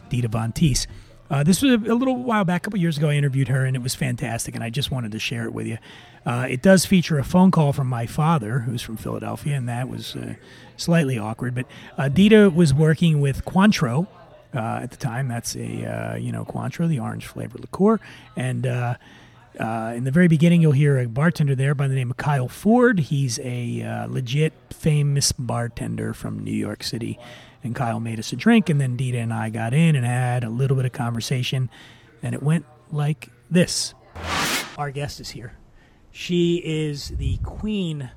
Dita 0.09 0.27
Von 0.27 0.51
Teese. 0.51 0.87
Uh, 1.29 1.43
this 1.43 1.61
was 1.61 1.71
a, 1.71 1.91
a, 1.91 1.95
little 1.95 2.21
while 2.21 2.43
back, 2.43 2.61
a 2.61 2.63
couple 2.65 2.79
years 2.79 2.97
ago. 2.97 3.09
I 3.09 3.13
interviewed 3.13 3.47
her, 3.47 3.65
and 3.65 3.75
it 3.75 3.81
was 3.81 3.95
fantastic, 3.95 4.55
and 4.55 4.63
I 4.63 4.69
just 4.69 4.91
wanted 4.91 5.11
to 5.13 5.19
share 5.19 5.45
it 5.45 5.53
with 5.53 5.67
you. 5.67 5.77
Uh, 6.25 6.47
it 6.49 6.61
does 6.61 6.85
feature 6.85 7.17
a 7.17 7.23
phone 7.23 7.51
call 7.51 7.73
from 7.73 7.87
my 7.87 8.05
father, 8.05 8.59
who's 8.59 8.81
from 8.81 8.97
Philadelphia, 8.97 9.55
and 9.55 9.67
that 9.67 9.89
was 9.89 10.15
uh, 10.15 10.35
slightly 10.77 11.17
awkward. 11.17 11.55
But 11.55 11.65
uh, 11.97 12.09
Dita 12.09 12.49
was 12.49 12.73
working 12.73 13.19
with 13.19 13.45
Cointreau, 13.45 14.07
uh, 14.53 14.79
at 14.83 14.91
the 14.91 14.97
time. 14.97 15.27
That's 15.27 15.55
a 15.55 15.85
uh, 15.85 16.15
you 16.15 16.31
know 16.31 16.45
Cointreau, 16.45 16.87
the 16.87 16.99
orange 16.99 17.27
flavored 17.27 17.61
liqueur, 17.61 17.99
and 18.35 18.65
uh, 18.65 18.95
in 19.59 20.03
the 20.03 20.11
very 20.11 20.27
beginning, 20.27 20.61
you'll 20.61 20.71
hear 20.71 20.99
a 20.99 21.07
bartender 21.07 21.55
there 21.55 21.75
by 21.75 21.87
the 21.87 21.95
name 21.95 22.11
of 22.11 22.17
Kyle 22.17 22.47
Ford. 22.47 22.99
He's 22.99 23.39
a 23.39 24.05
legit 24.09 24.53
famous 24.71 25.31
bartender 25.31 26.13
from 26.13 26.39
New 26.39 26.51
York 26.51 26.83
City, 26.83 27.19
and 27.63 27.75
Kyle 27.75 27.99
made 27.99 28.19
us 28.19 28.33
a 28.33 28.35
drink, 28.35 28.69
and 28.69 28.81
then 28.81 28.95
Dita 28.95 29.19
and 29.19 29.33
I 29.33 29.49
got 29.49 29.73
in 29.73 29.95
and 29.95 30.05
had 30.05 30.43
a 30.43 30.49
little 30.49 30.75
bit 30.75 30.85
of 30.85 30.91
conversation, 30.91 31.69
and 32.21 32.33
it 32.33 32.41
went 32.41 32.65
like 32.91 33.29
this. 33.49 33.93
Our 34.77 34.91
guest 34.91 35.19
is 35.19 35.29
here. 35.29 35.57
She 36.11 36.61
is 36.63 37.09
the 37.09 37.37
queen 37.37 38.11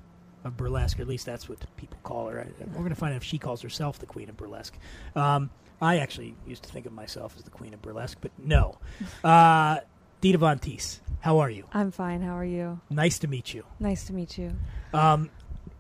of 0.46 0.56
burlesque, 0.56 0.98
or 0.98 1.02
at 1.02 1.08
least 1.08 1.26
that's 1.26 1.48
what 1.48 1.58
people 1.76 1.98
call 2.02 2.28
her. 2.28 2.46
We're 2.60 2.72
going 2.78 2.88
to 2.90 2.94
find 2.94 3.12
out 3.12 3.18
if 3.18 3.24
she 3.24 3.38
calls 3.38 3.62
herself 3.62 3.98
the 3.98 4.06
queen 4.06 4.28
of 4.28 4.36
burlesque. 4.36 4.76
Um, 5.14 5.50
I 5.80 5.98
actually 5.98 6.34
used 6.46 6.62
to 6.64 6.70
think 6.70 6.86
of 6.86 6.92
myself 6.92 7.34
as 7.36 7.42
the 7.44 7.50
queen 7.50 7.74
of 7.74 7.82
burlesque, 7.82 8.18
but 8.20 8.30
no. 8.38 8.78
Uh, 9.24 9.80
Dita 10.22 10.38
Von 10.38 10.58
Teese, 10.58 11.00
how 11.20 11.38
are 11.38 11.50
you? 11.50 11.64
I'm 11.72 11.90
fine. 11.90 12.22
How 12.22 12.36
are 12.38 12.44
you? 12.44 12.80
Nice 12.88 13.18
to 13.20 13.28
meet 13.28 13.52
you. 13.52 13.64
Nice 13.78 14.04
to 14.06 14.14
meet 14.14 14.38
you. 14.38 14.52
Um, 14.94 15.28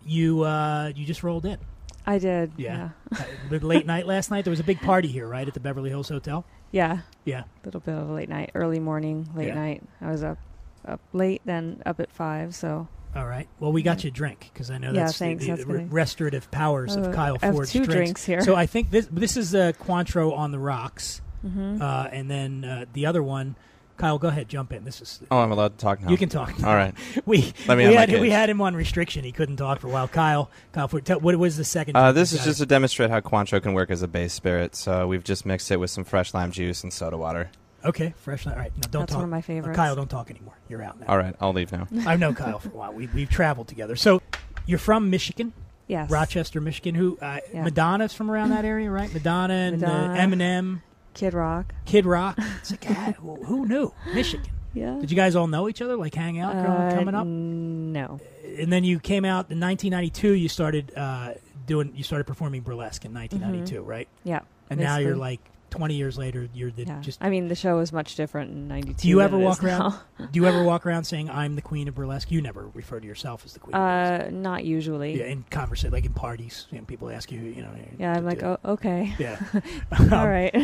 you 0.04 0.42
uh, 0.42 0.92
you 0.94 1.06
just 1.06 1.22
rolled 1.22 1.46
in. 1.46 1.58
I 2.06 2.18
did. 2.18 2.52
Yeah. 2.56 2.90
uh, 3.18 3.24
late 3.62 3.86
night 3.86 4.06
last 4.14 4.30
night. 4.30 4.44
There 4.44 4.50
was 4.52 4.60
a 4.60 4.64
big 4.64 4.80
party 4.80 5.08
here, 5.08 5.26
right, 5.26 5.48
at 5.48 5.54
the 5.54 5.60
Beverly 5.60 5.88
Hills 5.90 6.08
Hotel. 6.10 6.44
Yeah. 6.70 6.98
Yeah. 7.24 7.40
A 7.40 7.66
little 7.66 7.80
bit 7.80 7.94
of 7.96 8.10
a 8.10 8.12
late 8.12 8.28
night, 8.28 8.50
early 8.54 8.78
morning, 8.78 9.28
late 9.34 9.48
Yeah. 9.48 9.54
night. 9.54 9.82
I 10.02 10.10
was 10.10 10.22
up 10.22 10.38
up 10.86 11.00
late, 11.12 11.40
then 11.46 11.82
up 11.86 11.98
at 11.98 12.12
five. 12.12 12.54
So 12.54 12.86
All 13.16 13.26
right. 13.26 13.48
Well, 13.60 13.72
we 13.72 13.82
got 13.82 14.04
you 14.04 14.08
a 14.08 14.10
drink 14.10 14.50
because 14.52 14.70
I 14.70 14.78
know 14.78 14.92
Yeah, 14.92 15.04
that's 15.06 15.18
thanks, 15.18 15.44
the, 15.44 15.50
that's 15.52 15.64
re- 15.64 15.84
restorative 15.84 16.50
powers 16.50 16.94
of 16.96 17.06
Uh, 17.06 17.12
Kyle 17.12 17.38
I 17.42 17.46
have 17.46 17.54
Ford's 17.54 17.72
two 17.72 17.78
drinks. 17.84 17.94
drinks 17.94 18.24
here. 18.24 18.40
So 18.42 18.54
I 18.54 18.66
think 18.66 18.90
this 18.90 19.08
this 19.10 19.36
is 19.36 19.54
uh, 19.54 19.72
Cointreau 19.82 20.36
on 20.36 20.52
the 20.52 20.58
rocks, 20.58 21.22
Mm-hmm. 21.46 21.80
uh, 21.80 22.08
and 22.12 22.30
then 22.30 22.64
uh, 22.64 22.84
the 22.92 23.06
other 23.06 23.22
one. 23.22 23.56
Kyle, 23.98 24.18
go 24.18 24.28
ahead, 24.28 24.46
jump 24.50 24.74
in. 24.74 24.84
This 24.84 25.00
is 25.00 25.20
Oh, 25.30 25.38
I'm 25.38 25.50
allowed 25.52 25.78
to 25.78 25.82
talk 25.82 26.02
now. 26.02 26.10
you 26.10 26.18
can 26.18 26.28
talk. 26.28 26.52
All 26.62 26.74
right. 26.74 26.92
We 27.24 27.54
Let 27.66 27.78
me 27.78 27.88
we 27.88 27.94
had 27.94 28.12
we 28.20 28.28
had 28.28 28.50
him 28.50 28.60
on 28.60 28.76
restriction. 28.76 29.24
He 29.24 29.32
couldn't 29.32 29.56
talk 29.56 29.80
for 29.80 29.86
a 29.86 29.90
while. 29.90 30.06
Kyle, 30.06 30.50
Kyle, 30.72 30.86
Ford, 30.86 31.06
tell, 31.06 31.18
what 31.20 31.34
was 31.36 31.56
the 31.56 31.64
second? 31.64 31.96
Uh, 31.96 32.12
this 32.12 32.32
is 32.34 32.40
got? 32.40 32.44
just 32.44 32.58
to 32.60 32.66
demonstrate 32.66 33.08
how 33.08 33.20
Cointreau 33.20 33.62
can 33.62 33.72
work 33.72 33.90
as 33.90 34.02
a 34.02 34.08
base 34.08 34.34
spirit. 34.34 34.74
So 34.76 35.06
we've 35.08 35.24
just 35.24 35.46
mixed 35.46 35.70
it 35.70 35.78
with 35.78 35.88
some 35.88 36.04
fresh 36.04 36.34
lime 36.34 36.50
juice 36.52 36.82
and 36.82 36.92
soda 36.92 37.16
water. 37.16 37.48
Okay. 37.86 38.14
Fresh. 38.18 38.46
All 38.46 38.54
right. 38.54 38.72
Now 38.76 38.88
don't 38.90 39.02
That's 39.02 39.12
talk. 39.12 39.18
one 39.18 39.24
of 39.24 39.30
my 39.30 39.38
Uh, 39.38 39.42
favorites. 39.42 39.76
Kyle, 39.76 39.96
don't 39.96 40.10
talk 40.10 40.30
anymore. 40.30 40.54
You're 40.68 40.82
out 40.82 41.00
now. 41.00 41.06
All 41.08 41.18
right, 41.18 41.34
I'll 41.40 41.52
leave 41.52 41.72
now. 41.72 41.86
I've 42.06 42.18
known 42.20 42.34
Kyle 42.34 42.58
for 42.58 42.68
a 42.68 42.72
while. 42.72 42.92
We 42.92 43.06
we've 43.08 43.30
traveled 43.30 43.68
together. 43.68 43.96
So 43.96 44.20
you're 44.66 44.78
from 44.78 45.10
Michigan, 45.10 45.52
yes, 45.86 46.10
Rochester, 46.10 46.60
Michigan. 46.60 46.94
Who 46.94 47.18
uh, 47.22 47.38
Yeah. 47.52 47.62
Madonna's 47.64 48.12
from 48.12 48.30
around 48.30 48.50
that 48.50 48.64
area, 48.64 48.90
right? 48.90 49.12
Madonna 49.12 49.54
and 49.54 49.80
Madonna. 49.80 50.14
Uh, 50.14 50.16
Eminem, 50.16 50.82
Kid 51.14 51.34
Rock. 51.34 51.74
Kid 51.84 52.04
Rock. 52.06 52.38
It's 52.60 52.70
like 52.72 52.84
who 53.16 53.36
who 53.44 53.66
knew 53.66 53.92
Michigan? 54.14 54.46
Yeah. 54.74 54.98
Did 55.00 55.10
you 55.10 55.16
guys 55.16 55.34
all 55.36 55.46
know 55.46 55.68
each 55.70 55.80
other, 55.80 55.96
like 55.96 56.14
hang 56.14 56.38
out 56.38 56.54
Uh, 56.54 56.94
coming 56.94 57.14
up? 57.14 57.26
No. 57.26 58.20
And 58.58 58.70
then 58.72 58.84
you 58.84 58.98
came 59.00 59.24
out 59.24 59.50
in 59.50 59.58
1992. 59.58 60.32
You 60.32 60.48
started 60.50 60.92
uh, 60.96 61.32
doing. 61.66 61.92
You 61.96 62.02
started 62.04 62.24
performing 62.26 62.60
burlesque 62.62 63.04
in 63.06 63.14
1992, 63.14 63.82
right? 63.82 64.06
Yeah. 64.24 64.40
And 64.68 64.78
now 64.80 64.98
you're 64.98 65.16
like 65.16 65.40
twenty 65.70 65.94
years 65.94 66.16
later, 66.18 66.48
you're 66.54 66.70
the 66.70 66.84
Yeah. 66.84 67.00
just. 67.00 67.22
I 67.22 67.28
mean, 67.30 67.48
the 67.48 67.54
show 67.54 67.76
was 67.76 67.92
much 67.92 68.14
different 68.16 68.52
in 68.52 68.68
'92. 68.68 68.94
Do 69.02 69.08
you 69.08 69.20
ever 69.20 69.36
walk 69.38 69.62
around? 69.62 69.94
do 70.18 70.26
you 70.40 70.46
ever 70.46 70.62
walk 70.72 70.86
around 70.86 71.04
saying 71.04 71.28
I'm 71.30 71.54
the 71.56 71.62
queen 71.62 71.88
of 71.88 71.94
burlesque? 71.94 72.30
You 72.30 72.40
never 72.42 72.68
refer 72.74 73.00
to 73.00 73.06
yourself 73.06 73.42
as 73.44 73.52
the 73.52 73.60
queen. 73.60 73.74
of 73.74 73.80
burlesque. 73.80 74.26
Uh, 74.26 74.30
not 74.30 74.64
usually. 74.64 75.18
Yeah, 75.18 75.26
in 75.26 75.44
conversation, 75.50 75.92
like 75.92 76.04
in 76.06 76.12
parties, 76.12 76.66
and 76.72 76.86
people 76.86 77.10
ask 77.10 77.30
you, 77.32 77.40
you 77.40 77.62
know. 77.62 77.70
Yeah, 77.98 78.14
I'm 78.16 78.24
like, 78.24 78.42
oh, 78.42 78.58
okay, 78.64 79.14
Yeah. 79.18 79.38
all 80.12 80.28
right. 80.28 80.54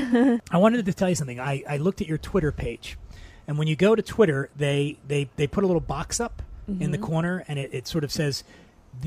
I 0.51 0.57
wanted 0.59 0.85
to 0.87 0.93
tell 0.93 1.09
you 1.09 1.15
something. 1.15 1.39
I, 1.41 1.63
I 1.69 1.77
looked 1.79 2.01
at 2.01 2.07
your 2.07 2.19
Twitter 2.19 2.53
page, 2.53 2.99
and 3.47 3.59
when 3.59 3.69
you 3.69 3.77
go 3.77 3.95
to 3.95 4.03
Twitter, 4.03 4.51
they 4.57 4.99
they, 5.07 5.29
they 5.37 5.47
put 5.47 5.65
a 5.65 5.67
little 5.67 5.81
box 5.81 6.21
up 6.21 6.43
in 6.69 6.93
the 6.93 6.97
Mm-hmm. 6.99 7.05
corner, 7.07 7.45
and 7.49 7.59
it, 7.59 7.71
it 7.75 7.87
sort 7.89 8.05
of 8.05 8.13
says 8.13 8.45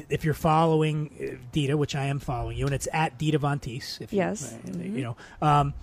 if 0.10 0.26
you're 0.26 0.34
following 0.34 1.10
uh, 1.20 1.46
Dita, 1.52 1.78
which 1.78 1.96
I 1.96 2.06
am 2.06 2.20
following 2.20 2.58
you, 2.58 2.66
and 2.66 2.74
it's 2.74 2.88
at 2.94 3.18
Dita 3.18 3.38
Von 3.38 3.60
Teese. 3.60 4.02
If 4.02 4.12
you- 4.14 4.18
Yes. 4.18 4.54
uh, 4.54 4.78
you 4.78 5.04
know, 5.04 5.18
um, 5.42 5.74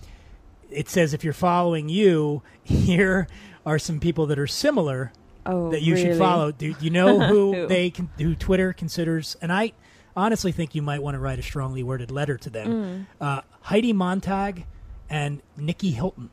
it 0.71 0.89
says 0.89 1.15
if 1.15 1.23
you're 1.25 1.33
following 1.33 1.89
you, 1.89 2.43
here 2.63 3.27
are 3.65 3.79
some 3.79 4.01
people 4.01 4.27
that 4.27 4.39
are 4.39 4.47
similar 4.47 5.13
oh, 5.47 5.71
that 5.71 5.83
you 5.83 5.97
should 5.97 6.19
follow. 6.19 6.51
Do 6.53 6.75
you 6.81 6.91
know 6.91 7.21
who 7.29 7.55
Who? 7.55 7.67
they 7.69 7.91
can, 7.91 8.09
who 8.19 8.35
Twitter 8.35 8.73
considers? 8.73 9.37
And 9.43 9.53
I 9.53 9.73
honestly 10.17 10.53
think 10.53 10.75
you 10.75 10.83
might 10.83 11.03
want 11.03 11.15
to 11.15 11.19
write 11.19 11.39
a 11.39 11.43
strongly 11.43 11.83
worded 11.83 12.11
letter 12.11 12.37
to 12.39 12.51
Mm. 12.51 12.53
them. 12.53 13.07
Uh, 13.21 13.41
Heidi 13.63 13.93
Montag 13.93 14.67
and 15.09 15.41
Nikki 15.57 15.93
Hilton, 15.93 16.31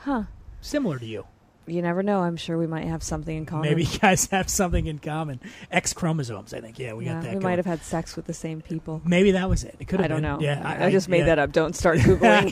Huh? 0.00 0.24
similar 0.60 0.98
to 0.98 1.06
you. 1.06 1.26
You 1.70 1.82
never 1.82 2.02
know. 2.02 2.20
I'm 2.20 2.36
sure 2.36 2.58
we 2.58 2.66
might 2.66 2.86
have 2.86 3.02
something 3.02 3.36
in 3.36 3.46
common. 3.46 3.68
Maybe 3.68 3.84
you 3.84 3.98
guys 3.98 4.26
have 4.26 4.48
something 4.48 4.86
in 4.86 4.98
common. 4.98 5.40
X 5.70 5.92
chromosomes, 5.92 6.52
I 6.52 6.60
think. 6.60 6.78
Yeah, 6.78 6.94
we 6.94 7.06
yeah, 7.06 7.14
got 7.14 7.22
that. 7.22 7.28
we 7.28 7.34
going. 7.34 7.44
might 7.44 7.58
have 7.58 7.66
had 7.66 7.82
sex 7.82 8.16
with 8.16 8.26
the 8.26 8.34
same 8.34 8.60
people. 8.60 9.00
Maybe 9.04 9.32
that 9.32 9.48
was 9.48 9.64
it. 9.64 9.76
It 9.78 9.88
could 9.88 10.00
have 10.00 10.06
I 10.06 10.08
don't 10.08 10.22
been. 10.22 10.32
know. 10.32 10.40
Yeah, 10.40 10.62
I, 10.64 10.90
just 10.90 11.08
made 11.08 11.26
that 11.26 11.38
up. 11.38 11.52
Don't 11.52 11.76
start 11.76 11.98
googling. 11.98 12.50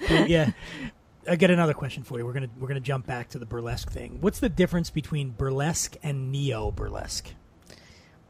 yeah. 0.28 0.50
I 1.28 1.36
got 1.36 1.50
another 1.50 1.74
question 1.74 2.04
for 2.04 2.18
you. 2.18 2.24
We're 2.24 2.32
gonna 2.32 2.48
we're 2.58 2.68
gonna 2.68 2.80
jump 2.80 3.06
back 3.06 3.28
to 3.30 3.38
the 3.38 3.44
burlesque 3.44 3.90
thing. 3.90 4.18
What's 4.20 4.40
the 4.40 4.48
difference 4.48 4.88
between 4.88 5.30
burlesque 5.30 5.96
and 6.02 6.32
neo 6.32 6.70
burlesque? 6.70 7.34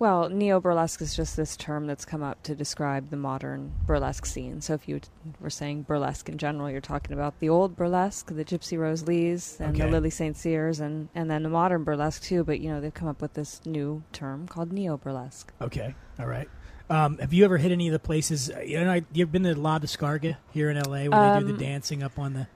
Well, 0.00 0.28
neo 0.28 0.60
burlesque 0.60 1.00
is 1.02 1.16
just 1.16 1.36
this 1.36 1.56
term 1.56 1.88
that's 1.88 2.04
come 2.04 2.22
up 2.22 2.40
to 2.44 2.54
describe 2.54 3.10
the 3.10 3.16
modern 3.16 3.72
burlesque 3.84 4.26
scene. 4.26 4.60
So 4.60 4.74
if 4.74 4.88
you 4.88 5.00
were 5.40 5.50
saying 5.50 5.82
burlesque 5.82 6.28
in 6.28 6.38
general, 6.38 6.70
you're 6.70 6.80
talking 6.80 7.12
about 7.14 7.40
the 7.40 7.48
old 7.48 7.74
burlesque, 7.74 8.26
the 8.32 8.44
Gypsy 8.44 8.78
Rose 8.78 9.08
Lees 9.08 9.56
and 9.58 9.74
Okay. 9.74 9.84
the 9.86 9.90
Lily 9.90 10.10
St. 10.10 10.36
Cyrs, 10.36 10.78
and, 10.78 11.08
and 11.16 11.28
then 11.28 11.42
the 11.42 11.48
modern 11.48 11.82
burlesque 11.82 12.22
too. 12.22 12.44
But 12.44 12.60
you 12.60 12.70
know 12.70 12.80
they've 12.80 12.94
come 12.94 13.08
up 13.08 13.20
with 13.20 13.34
this 13.34 13.60
new 13.66 14.04
term 14.12 14.46
called 14.46 14.72
neo 14.72 14.96
burlesque. 14.96 15.52
Okay, 15.60 15.96
all 16.20 16.26
right. 16.26 16.48
Um, 16.88 17.18
have 17.18 17.32
you 17.32 17.44
ever 17.44 17.58
hit 17.58 17.72
any 17.72 17.88
of 17.88 17.92
the 17.92 17.98
places? 17.98 18.50
uh, 18.50 18.60
You 18.60 18.82
know, 18.84 18.92
I- 18.92 19.04
you've 19.12 19.32
been 19.32 19.42
to 19.42 19.54
La 19.58 19.80
Descarga 19.80 20.36
here 20.52 20.70
in 20.70 20.76
L.A. 20.76 21.08
where 21.08 21.32
they 21.34 21.40
do 21.40 21.46
Um, 21.46 21.52
the 21.52 21.58
dancing 21.58 22.02
up 22.04 22.18
on 22.20 22.34
the 22.34 22.46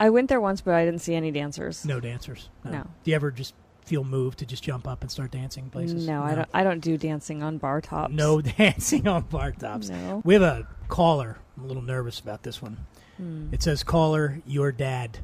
I 0.00 0.10
went 0.10 0.28
there 0.28 0.40
once, 0.40 0.60
but 0.60 0.74
I 0.74 0.84
didn't 0.84 1.00
see 1.00 1.14
any 1.14 1.30
dancers. 1.30 1.84
no 1.84 2.00
dancers. 2.00 2.50
No. 2.64 2.82
Do 3.04 3.10
you 3.10 3.14
ever 3.14 3.30
just 3.30 3.54
feel 3.88 4.04
moved 4.04 4.38
to 4.40 4.46
just 4.46 4.62
jump 4.62 4.86
up 4.86 5.02
and 5.02 5.10
start 5.10 5.30
dancing 5.30 5.70
places? 5.70 6.06
No, 6.06 6.22
I 6.22 6.34
don't. 6.34 6.48
I 6.54 6.62
don't 6.62 6.80
do 6.80 6.96
dancing 6.98 7.42
on 7.42 7.58
bar 7.58 7.80
tops. 7.80 8.12
No 8.12 8.40
dancing 8.58 9.08
on 9.08 9.22
bar 9.22 9.52
tops. 9.52 9.88
No. 9.90 10.22
We 10.24 10.34
have 10.34 10.42
a 10.42 10.68
caller. 10.88 11.38
I'm 11.56 11.64
a 11.64 11.66
little 11.66 11.82
nervous 11.82 12.20
about 12.20 12.42
this 12.42 12.60
one. 12.62 12.86
Hmm. 13.16 13.48
It 13.52 13.62
says, 13.62 13.82
"Caller, 13.82 14.40
your 14.46 14.70
dad." 14.72 15.18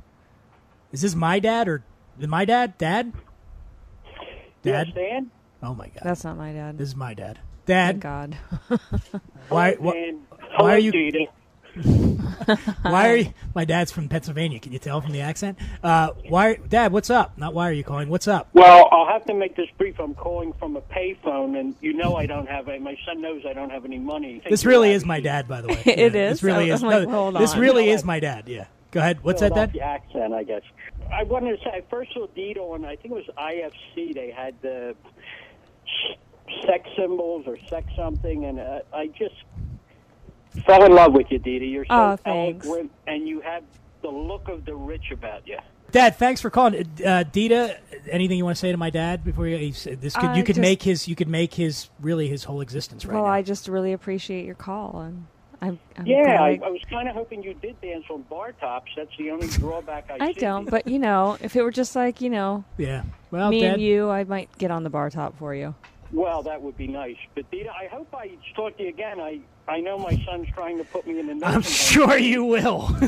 Is 0.93 1.03
this 1.03 1.15
my 1.15 1.39
dad 1.39 1.69
or 1.69 1.83
my 2.19 2.45
dad? 2.45 2.79
Dad? 2.79 3.13
Dad? 4.63 4.87
Yes, 4.89 4.95
Dan? 4.95 5.31
Oh 5.63 5.75
my 5.75 5.87
god! 5.89 6.01
That's 6.03 6.25
not 6.25 6.37
my 6.37 6.53
dad. 6.53 6.79
this 6.79 6.89
is 6.89 6.97
my 6.97 7.15
dad. 7.15 7.39
Thank 7.67 8.01
Dad, 8.03 8.37
God. 8.71 8.79
why? 9.49 9.75
Hello, 9.75 9.91
Wh- 9.91 9.95
Dan. 9.95 10.21
why 10.59 10.75
are 10.75 10.79
you- 10.79 10.93
Dita. 10.93 11.27
why 12.83 13.09
are 13.11 13.17
you? 13.17 13.35
My 13.55 13.65
dad's 13.65 13.91
from 13.91 14.09
Pennsylvania. 14.09 14.61
Can 14.61 14.73
you 14.73 14.79
tell 14.79 15.01
from 15.01 15.13
the 15.13 15.21
accent? 15.21 15.59
Uh, 15.83 16.11
why, 16.29 16.55
Dad? 16.57 16.93
What's 16.93 17.11
up? 17.11 17.37
Not 17.37 17.55
why 17.55 17.69
are 17.69 17.73
you 17.73 17.85
calling? 17.85 18.09
What's 18.09 18.29
up? 18.29 18.49
Well, 18.53 18.89
I'll 18.93 19.07
have 19.09 19.25
to 19.27 19.35
make 19.35 19.57
this 19.57 19.69
brief. 19.77 19.99
I'm 19.99 20.15
calling 20.15 20.53
from 20.55 20.77
a 20.77 20.81
payphone, 20.81 21.59
and 21.59 21.75
you 21.81 21.93
know 21.95 22.17
I 22.17 22.27
don't 22.27 22.49
have. 22.49 22.69
A, 22.69 22.79
my 22.79 22.97
son 23.07 23.21
knows 23.21 23.43
I 23.49 23.53
don't 23.53 23.71
have 23.71 23.85
any 23.85 23.99
money. 23.99 24.35
Think 24.41 24.51
This 24.51 24.65
really 24.65 24.93
is 24.93 25.05
my 25.05 25.21
dad, 25.21 25.49
by 25.49 25.61
the 25.61 25.69
way. 25.69 25.83
It 25.87 26.15
Yeah, 26.15 26.31
is? 26.31 26.35
This 26.35 26.43
really 26.43 26.71
I'm 26.71 26.77
is. 26.77 26.83
like, 26.83 27.09
no, 27.09 27.11
hold 27.11 27.37
this 27.37 27.57
really 27.57 27.87
No, 27.87 27.93
is 27.93 28.05
my 28.05 28.21
dad. 28.21 28.49
Yeah. 28.49 28.67
Go 28.91 29.01
ahead. 29.01 29.25
What's 29.25 29.41
that, 29.41 29.53
Dad? 29.55 29.73
Philadelphia 29.73 29.83
accent, 29.83 30.35
I 30.35 30.45
guess. 30.45 30.63
I 31.13 31.25
wanted 31.25 31.59
to 31.59 31.65
say 31.65 31.71
I 31.71 31.83
first 31.91 32.13
saw 32.15 32.27
Dito 32.29 32.73
on 32.75 32.85
I 32.85 32.95
think 32.97 33.15
it 33.15 33.27
was 33.27 33.29
IFC. 33.37 34.15
They 34.15 34.31
had 34.31 34.55
the 34.63 34.95
sex 36.65 36.89
symbols 36.97 37.45
or 37.47 37.59
sex 37.69 37.87
something, 37.97 38.45
and 38.45 38.61
uh, 38.61 38.81
I 38.93 39.09
just 39.09 39.35
fell 40.67 40.85
in 40.85 40.93
love 40.95 41.13
with 41.13 41.31
you, 41.31 41.39
Dita. 41.39 41.65
You're 41.65 41.85
so 41.87 41.95
Aw, 41.95 42.17
thanks. 42.17 42.67
eloquent, 42.67 42.91
and 43.07 43.29
you 43.29 43.41
have 43.41 43.63
the 44.03 44.09
look 44.11 44.49
of 44.49 44.65
the 44.65 44.75
rich 44.75 45.11
about 45.13 45.47
you. 45.47 45.59
Dad, 45.91 46.17
thanks 46.17 46.41
for 46.41 46.51
calling. 46.51 46.89
Uh, 47.05 47.23
Dita, 47.23 47.79
anything 48.11 48.37
you 48.37 48.45
want 48.45 48.57
to 48.57 48.61
say 48.61 48.73
to 48.73 48.79
my 48.79 48.91
dad 48.91 49.23
before 49.25 49.47
you? 49.47 49.57
He's, 49.57 49.85
this 49.85 50.17
could, 50.17 50.31
Uh, 50.31 50.35
you 50.35 50.43
could 50.43 50.57
just- 50.57 50.61
make 50.61 50.83
his. 50.83 51.07
You 51.07 51.15
could 51.15 51.29
make 51.29 51.55
his 51.55 51.89
really 52.01 52.29
his 52.29 52.45
whole 52.45 52.61
existence 52.61 53.05
right 53.07 53.15
well, 53.15 53.25
now. 53.25 53.31
I 53.31 53.43
just 53.43 53.69
really 53.69 53.93
appreciate 53.93 54.45
your 54.45 54.57
call, 54.57 55.01
and 55.01 55.27
I'm. 55.63 55.79
I'm 55.97 56.07
Yeah, 56.07 56.43
I, 56.43 56.59
I 56.65 56.69
was 56.69 56.81
kind 56.91 57.09
of 57.09 57.15
hoping 57.15 57.43
you 57.45 57.55
did 57.55 57.81
dance 57.81 58.05
on 58.11 58.23
bar 58.23 58.53
tops. 58.53 58.91
That's 58.97 59.17
the 59.17 59.31
only 59.31 59.47
drawback 59.49 60.11
I, 60.11 60.17
I 60.29 60.33
see. 60.33 60.41
don't, 60.41 60.69
but 60.69 60.89
you 60.89 60.99
know, 60.99 61.39
if 61.41 61.55
it 61.55 61.63
were 61.63 61.71
just 61.71 61.95
like 61.95 62.21
you 62.21 62.31
know 62.31 62.65
yeah. 62.77 63.03
Well, 63.31 63.51
me 63.51 63.61
Dad. 63.61 63.75
and 63.75 63.83
you, 63.83 64.11
I 64.11 64.25
might 64.25 64.57
get 64.59 64.71
on 64.73 64.83
the 64.83 64.91
bar 64.91 65.11
top 65.11 65.39
for 65.39 65.55
you. 65.55 65.75
Well, 66.15 66.43
that 66.45 66.63
would 66.63 66.77
be 66.77 66.87
nice. 66.87 67.17
But 67.35 67.51
Dita, 67.51 67.71
I 67.71 67.87
hope 67.89 68.15
I 68.15 68.31
talk 68.55 68.77
to 68.79 68.85
you 68.85 68.89
again. 68.89 69.21
I 69.21 69.41
I 69.67 69.81
know 69.81 69.99
my 69.99 70.17
son's 70.27 70.47
trying 70.55 70.79
to 70.79 70.85
put 70.85 71.07
me 71.07 71.19
in 71.19 71.27
the 71.27 71.35
nursing 71.35 71.45
I'm 71.47 71.53
home. 71.55 71.63
sure 71.63 72.19
you 72.19 72.45
will. 72.45 72.89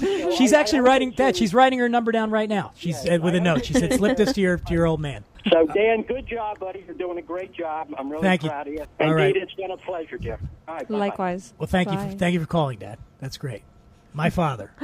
So 0.00 0.30
she's 0.36 0.52
I- 0.52 0.58
I 0.58 0.60
actually 0.60 0.78
hope 0.80 0.86
writing. 0.88 1.10
that 1.10 1.16
Dad, 1.16 1.36
she's 1.36 1.54
writing 1.54 1.78
her 1.78 1.88
number 1.88 2.12
down 2.12 2.30
right 2.30 2.48
now. 2.48 2.72
She 2.76 2.90
Yeah, 2.90 2.96
said 2.96 3.22
with 3.22 3.34
I 3.34 3.38
a 3.38 3.40
note. 3.40 3.64
She 3.64 3.72
said, 3.74 3.92
"Slip 3.94 4.16
this 4.16 4.32
to 4.34 4.40
your 4.40 4.58
to 4.58 4.74
your 4.74 4.86
old 4.86 5.00
man." 5.00 5.24
So, 5.50 5.66
Dan, 5.66 6.02
good 6.02 6.26
job, 6.26 6.58
buddy. 6.58 6.84
You're 6.86 6.94
doing 6.96 7.16
a 7.18 7.22
great 7.22 7.52
job. 7.54 7.88
I'm 7.96 8.10
really 8.10 8.22
Thank 8.22 8.42
you. 8.42 8.50
proud 8.50 8.66
of 8.68 8.74
you. 8.74 8.80
All 8.80 8.86
And 8.98 9.14
right. 9.14 9.32
Dita, 9.32 9.46
it's 9.46 9.54
been 9.54 9.70
a 9.70 9.76
pleasure, 9.78 10.18
dear. 10.18 10.38
All 10.68 10.74
right. 10.74 10.90
Likewise. 10.90 11.54
Well, 11.58 11.66
thank 11.66 11.90
you. 11.90 11.96
For, 11.96 12.10
thank 12.18 12.34
you 12.34 12.40
for 12.40 12.46
calling, 12.46 12.78
Dad. 12.78 12.98
That's 13.20 13.38
great. 13.38 13.62
My 14.12 14.28
father. 14.28 14.72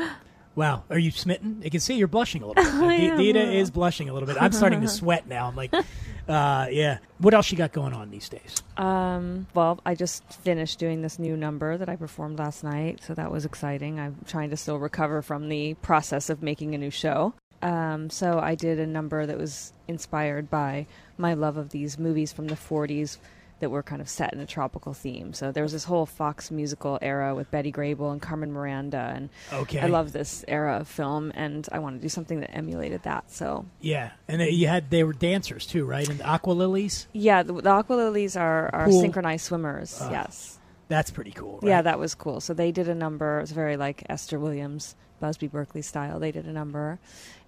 Wow, 0.56 0.84
are 0.88 0.98
you 0.98 1.10
smitten? 1.10 1.60
I 1.64 1.68
can 1.68 1.80
see 1.80 1.96
you're 1.96 2.08
blushing 2.08 2.42
a 2.42 2.46
little 2.46 2.64
bit. 2.64 2.72
D- 2.98 3.08
am. 3.08 3.18
Dita 3.18 3.52
is 3.52 3.70
blushing 3.70 4.08
a 4.08 4.14
little 4.14 4.26
bit. 4.26 4.38
I'm 4.40 4.52
starting 4.52 4.80
to 4.80 4.88
sweat 5.00 5.28
now. 5.28 5.48
I'm 5.48 5.54
like, 5.54 5.72
uh, 5.74 6.66
yeah. 6.70 6.98
What 7.18 7.34
else 7.34 7.52
you 7.52 7.58
got 7.58 7.72
going 7.72 7.92
on 7.92 8.10
these 8.10 8.30
days? 8.30 8.62
Um, 8.78 9.46
well, 9.52 9.80
I 9.84 9.94
just 9.94 10.24
finished 10.40 10.78
doing 10.78 11.02
this 11.02 11.18
new 11.18 11.36
number 11.36 11.76
that 11.76 11.90
I 11.90 11.96
performed 11.96 12.38
last 12.38 12.64
night, 12.64 13.02
so 13.06 13.12
that 13.12 13.30
was 13.30 13.44
exciting. 13.44 14.00
I'm 14.00 14.16
trying 14.26 14.48
to 14.48 14.56
still 14.56 14.78
recover 14.78 15.20
from 15.20 15.50
the 15.50 15.74
process 15.74 16.30
of 16.30 16.42
making 16.42 16.74
a 16.74 16.78
new 16.78 16.90
show. 16.90 17.34
Um, 17.60 18.08
so 18.08 18.38
I 18.38 18.54
did 18.54 18.80
a 18.80 18.86
number 18.86 19.26
that 19.26 19.36
was 19.36 19.74
inspired 19.88 20.48
by 20.48 20.86
my 21.18 21.34
love 21.34 21.58
of 21.58 21.68
these 21.68 21.98
movies 21.98 22.32
from 22.32 22.48
the 22.48 22.54
40s 22.54 23.18
that 23.58 23.70
were 23.70 23.82
kind 23.82 24.02
of 24.02 24.08
set 24.08 24.32
in 24.34 24.40
a 24.40 24.46
tropical 24.46 24.92
theme. 24.92 25.32
So 25.32 25.50
there 25.50 25.62
was 25.62 25.72
this 25.72 25.84
whole 25.84 26.04
Fox 26.04 26.50
musical 26.50 26.98
era 27.00 27.34
with 27.34 27.50
Betty 27.50 27.72
Grable 27.72 28.12
and 28.12 28.20
Carmen 28.20 28.52
Miranda, 28.52 29.12
and 29.16 29.30
Okay. 29.52 29.80
I 29.80 29.86
love 29.86 30.12
this 30.12 30.44
era 30.46 30.76
of 30.80 30.88
film, 30.88 31.32
and 31.34 31.66
I 31.72 31.78
want 31.78 31.96
to 31.96 32.02
do 32.02 32.08
something 32.10 32.40
that 32.40 32.54
emulated 32.54 33.02
that. 33.04 33.30
So 33.32 33.64
Yeah, 33.80 34.10
and 34.28 34.40
they, 34.42 34.50
you 34.50 34.68
had 34.68 34.90
they 34.90 35.04
were 35.04 35.14
dancers 35.14 35.66
too, 35.66 35.86
right? 35.86 36.06
And 36.08 36.20
the 36.20 36.26
aqua 36.26 36.52
lilies. 36.52 37.06
yeah, 37.12 37.42
the, 37.42 37.54
the 37.54 37.70
aqua 37.70 37.94
lilies 37.94 38.36
are, 38.36 38.68
are 38.74 38.90
synchronized 38.92 39.46
swimmers. 39.46 39.98
yes. 40.10 40.58
That's 40.88 41.10
pretty 41.10 41.32
cool. 41.32 41.58
Right? 41.62 41.70
Yeah, 41.70 41.82
that 41.82 41.98
was 41.98 42.14
cool. 42.14 42.40
So 42.40 42.54
they 42.54 42.70
did 42.70 42.88
a 42.88 42.94
number. 42.94 43.38
It 43.38 43.40
was 43.40 43.50
very 43.52 43.76
like 43.76 44.04
Esther 44.08 44.38
Williams, 44.38 44.94
Busby 45.18 45.48
Berkeley 45.48 45.82
style. 45.82 46.20
They 46.20 46.30
did 46.30 46.46
a 46.46 46.52
number, 46.52 47.00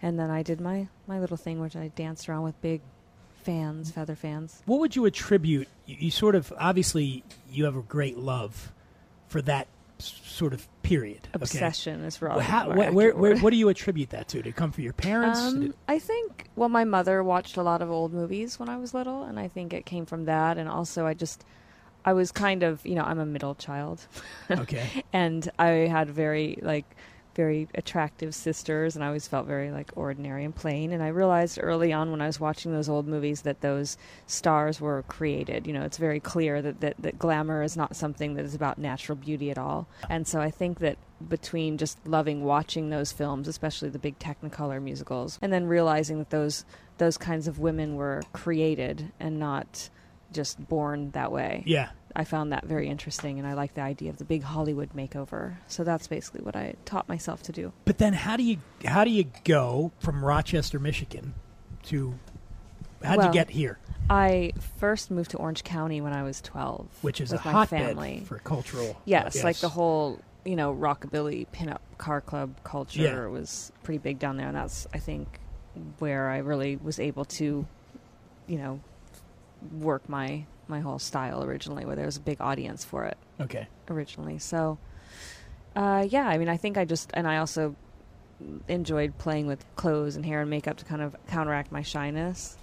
and 0.03 0.19
then 0.19 0.29
I 0.31 0.43
did 0.43 0.61
my 0.61 0.89
my 1.07 1.21
little 1.21 1.37
thing, 1.37 1.61
which 1.61 1.77
I 1.77 1.89
danced 1.95 2.29
around 2.29 2.43
with 2.43 2.61
big 2.63 2.81
fans, 3.43 3.91
feather 3.91 4.15
fans. 4.17 4.63
What 4.67 4.81
would 4.81 4.97
you 4.97 5.05
attribute? 5.05 5.69
You, 5.87 5.97
you 5.99 6.11
sort 6.11 6.35
of 6.35 6.53
obviously 6.59 7.23
you 7.51 7.65
have 7.65 7.77
a 7.77 7.83
great 7.83 8.19
love 8.19 8.73
for 9.29 9.43
that 9.43 9.69
sort 9.99 10.53
of 10.55 10.69
period. 10.83 11.27
okay? 11.35 11.43
Obsession 11.43 12.05
is 12.05 12.21
Well, 12.21 12.39
how, 12.39 12.67
more 12.67 12.77
where, 12.77 12.77
where, 12.77 12.87
accurate 13.09 13.17
where, 13.19 13.31
word. 13.33 13.43
what 13.43 13.51
do 13.51 13.57
you 13.57 13.69
attribute 13.69 14.11
that 14.11 14.29
to? 14.29 14.37
Did 14.39 14.47
it 14.47 14.57
come 14.57 14.71
from 14.71 14.85
your 14.85 14.93
parents? 14.93 15.41
Um, 15.41 15.63
it- 15.65 15.77
I 15.89 15.99
think 15.99 16.49
well, 16.57 16.69
my 16.69 16.85
mother 16.85 17.23
watched 17.25 17.57
a 17.57 17.63
lot 17.63 17.83
of 17.83 17.91
old 17.91 18.13
movies 18.13 18.59
when 18.61 18.69
I 18.69 18.77
was 18.77 18.95
little, 18.95 19.25
and 19.25 19.39
I 19.41 19.49
think 19.49 19.73
it 19.73 19.85
came 19.87 20.07
from 20.07 20.27
that. 20.27 20.57
And 20.59 20.69
also, 20.69 21.07
I 21.07 21.15
just 21.15 21.45
I 22.05 22.13
was 22.13 22.31
kind 22.31 22.63
of 22.63 22.85
you 22.87 22.95
know 22.95 23.03
I'm 23.03 23.19
a 23.19 23.27
middle 23.27 23.55
child, 23.57 24.07
okay. 24.51 25.03
and 25.13 25.51
I 25.59 25.69
had 25.91 26.09
very 26.11 26.59
like 26.63 26.85
very 27.39 27.69
attractive 27.77 28.35
sisters 28.35 28.97
and 28.97 29.05
I 29.05 29.07
always 29.07 29.29
felt 29.29 29.47
very 29.47 29.71
like 29.71 29.93
ordinary 29.95 30.45
and 30.45 30.53
plain. 30.53 30.91
And 30.91 31.01
I 31.05 31.09
realized 31.09 31.61
early 31.63 31.93
on 31.93 32.11
when 32.11 32.21
I 32.21 32.27
was 32.27 32.41
watching 32.41 32.73
those 32.73 32.89
old 32.89 33.07
movies 33.07 33.43
that 33.43 33.61
those 33.61 33.97
stars 34.27 34.81
were 34.81 35.05
created. 35.05 35.65
You 35.65 35.73
know 35.73 35.83
it's 35.83 35.99
very 35.99 36.19
clear 36.19 36.61
that 36.61 36.81
that, 36.81 36.97
that 36.99 37.17
glamour 37.17 37.63
is 37.63 37.77
not 37.77 37.95
something 37.95 38.35
that 38.35 38.45
is 38.45 38.57
about 38.57 38.77
natural 38.77 39.15
beauty 39.15 39.53
at 39.53 39.57
all. 39.57 39.87
And 40.11 40.27
so 40.27 40.41
I 40.41 40.51
think 40.51 40.81
that 40.81 40.99
between 41.29 41.79
just 41.79 42.05
loving 42.05 42.43
watching 42.43 42.91
those 42.91 43.13
films 43.13 43.47
especially 43.47 43.89
the 43.89 43.99
big 44.01 44.19
technicolor 44.19 44.83
musicals 44.83 45.39
and 45.41 45.53
then 45.53 45.67
realizing 45.67 46.19
that 46.19 46.31
those 46.31 46.65
those 46.99 47.17
kinds 47.17 47.47
of 47.47 47.61
women 47.61 47.95
were 47.95 48.21
created 48.33 49.13
and 49.21 49.39
not 49.39 49.91
just 50.33 50.69
born 50.69 51.11
that 51.13 51.31
way. 51.33 51.63
Yeah. 51.67 51.91
I 52.19 52.25
found 52.25 52.53
that 52.53 52.65
very 52.65 52.89
interesting, 52.89 53.39
and 53.39 53.47
I 53.47 53.55
like 53.55 53.75
the 53.75 53.81
idea 53.81 54.11
of 54.11 54.17
the 54.19 54.25
big 54.25 54.43
Hollywood 54.43 54.91
makeover. 54.95 55.55
So 55.69 55.85
that's 55.85 56.09
basically 56.09 56.41
what 56.41 56.57
I 56.57 56.75
taught 56.85 57.09
myself 57.09 57.43
to 57.45 57.53
do. 57.53 57.73
But 57.85 57.99
then, 57.99 58.13
how 58.13 58.37
do 58.37 58.43
you 58.43 58.59
how 58.85 59.05
do 59.05 59.11
you 59.11 59.27
go 59.45 59.93
from 60.01 60.25
Rochester, 60.25 60.81
Michigan, 60.81 61.35
to 61.85 62.19
how'd 63.05 63.25
you 63.25 63.31
get 63.33 63.51
here? 63.51 63.79
I 64.11 64.53
first 64.79 65.11
moved 65.13 65.31
to 65.31 65.37
Orange 65.37 65.63
County 65.65 66.01
when 66.01 66.13
I 66.13 66.23
was 66.25 66.41
12, 66.41 66.87
Which 67.03 67.21
is 67.21 67.31
with 67.31 67.43
a 67.43 67.45
my 67.45 67.53
hotbed 67.53 67.89
family. 67.89 68.23
for 68.27 68.39
cultural. 68.39 68.91
Uh, 68.91 69.01
yes, 69.05 69.45
like 69.45 69.59
the 69.59 69.69
whole 69.69 70.19
you 70.45 70.57
know 70.57 70.75
rockabilly 70.75 71.47
pinup 71.55 71.79
car 71.99 72.21
club 72.21 72.51
culture 72.65 73.01
Yeah. 73.03 73.27
was 73.27 73.71
pretty 73.85 73.99
big 73.99 74.19
down 74.19 74.37
there, 74.39 74.49
and 74.49 74.57
that's 74.57 74.89
I 74.93 74.99
think 74.99 75.29
where 76.01 76.29
I 76.31 76.39
really 76.39 76.75
was 76.77 76.99
able 76.99 77.25
to, 77.27 77.65
you 78.49 78.59
know, 78.59 78.81
work 79.79 80.09
my 80.09 80.47
my 80.69 80.81
whole 80.81 80.99
style 80.99 81.43
originally, 81.45 81.85
where 81.85 81.97
there 81.97 82.07
was 82.07 82.17
a 82.17 82.21
big 82.21 82.41
audience 82.41 82.85
for 82.85 83.05
it 83.05 83.17
Okay. 83.41 83.67
originally. 83.91 84.39
So, 84.39 84.79
uh, 85.77 86.07
yeah, 86.09 86.27
I 86.29 86.39
mean, 86.39 86.49
I 86.49 86.57
think 86.57 86.77
I 86.77 86.85
just 86.85 87.11
and 87.15 87.27
I 87.27 87.39
also 87.39 87.77
enjoyed 88.69 89.19
playing 89.19 89.47
with 89.47 89.65
clothes 89.77 90.17
and 90.17 90.25
hair 90.25 90.41
and 90.41 90.51
makeup 90.51 90.77
to 90.79 90.85
kind 90.85 91.03
of 91.03 91.17
counteract 91.29 91.73
my 91.73 91.83
shyness. 91.83 92.57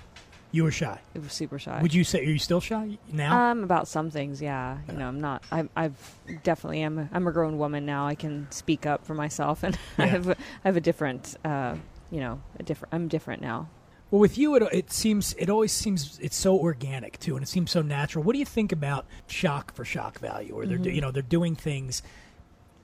You 0.52 0.64
were 0.64 0.72
shy. 0.72 1.02
It 1.14 1.22
was 1.22 1.34
super 1.34 1.60
shy. 1.60 1.82
Would 1.82 1.94
you 1.94 2.06
say 2.06 2.20
are 2.22 2.30
you 2.30 2.40
still 2.40 2.62
shy 2.62 2.98
now? 3.12 3.52
Um, 3.52 3.64
about 3.64 3.90
some 3.90 4.10
things, 4.10 4.42
yeah. 4.42 4.78
You 4.88 4.96
know, 4.96 5.08
I'm 5.08 5.20
not. 5.20 5.44
I, 5.52 5.68
I've 5.76 6.16
definitely 6.44 6.82
am. 6.82 7.10
I'm 7.12 7.28
a 7.28 7.32
grown 7.34 7.58
woman 7.58 7.86
now. 7.86 8.08
I 8.08 8.16
can 8.16 8.48
speak 8.52 8.86
up 8.86 9.06
for 9.06 9.14
myself, 9.16 9.64
and 9.64 9.78
I 9.98 10.06
have. 10.06 10.30
A, 10.30 10.32
I 10.64 10.68
have 10.70 10.78
a 10.78 10.82
different. 10.82 11.36
Uh, 11.44 11.76
you 12.10 12.22
know, 12.22 12.42
a 12.58 12.64
different. 12.64 12.94
I'm 12.94 13.08
different 13.10 13.42
now. 13.42 13.68
Well, 14.12 14.22
with 14.22 14.38
you, 14.38 14.56
it, 14.56 14.64
it 14.72 14.92
seems 14.92 15.34
it 15.34 15.50
always 15.50 15.72
seems 15.72 16.20
it's 16.22 16.36
so 16.36 16.58
organic 16.58 17.20
too, 17.20 17.36
and 17.36 17.44
it 17.44 17.48
seems 17.48 17.72
so 17.72 17.82
natural. 17.82 18.24
What 18.24 18.34
do 18.34 18.40
you 18.40 18.46
think 18.46 18.72
about 18.72 19.06
shock 19.28 19.74
for 19.74 19.84
shock 19.84 20.20
value, 20.20 20.54
or 20.54 20.66
they're 20.66 20.78
Mhm. 20.78 20.94
you 20.96 21.02
know 21.02 21.12
they're 21.12 21.22
doing 21.24 21.56
things 21.56 22.02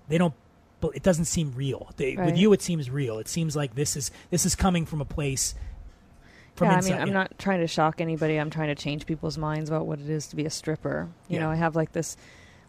they 0.10 0.17
don't, 0.17 0.34
but 0.81 0.95
it 0.95 1.03
doesn't 1.03 1.25
seem 1.25 1.53
real. 1.55 1.91
They, 1.95 2.17
With 2.17 2.38
you, 2.38 2.51
it 2.53 2.62
seems 2.62 2.89
real. 2.89 3.17
It 3.19 3.27
seems 3.29 3.55
like 3.55 3.75
this 3.75 3.95
is 3.95 4.12
this 4.29 4.45
is 4.45 4.55
coming 4.55 4.86
from 4.86 4.99
a 4.99 5.05
place. 5.05 5.53
From 6.55 6.69
yeah, 6.69 6.77
inside, 6.77 6.89
I 6.89 6.93
mean, 6.95 7.01
I'm 7.03 7.07
yeah. 7.07 7.13
not 7.13 7.39
trying 7.39 7.60
to 7.62 7.67
shock 7.67 8.01
anybody. 8.01 8.36
I'm 8.38 8.49
trying 8.49 8.67
to 8.67 8.75
change 8.75 9.05
people's 9.05 9.38
minds 9.38 9.69
about 9.69 9.86
what 9.88 9.99
it 9.99 10.10
is 10.10 10.27
to 10.27 10.36
be 10.36 10.45
a 10.45 10.49
stripper. 10.49 11.07
You 11.29 11.36
Yeah. 11.36 11.43
know, 11.43 11.51
I 11.51 11.55
have 11.55 11.75
like 11.77 11.93
this. 11.93 12.17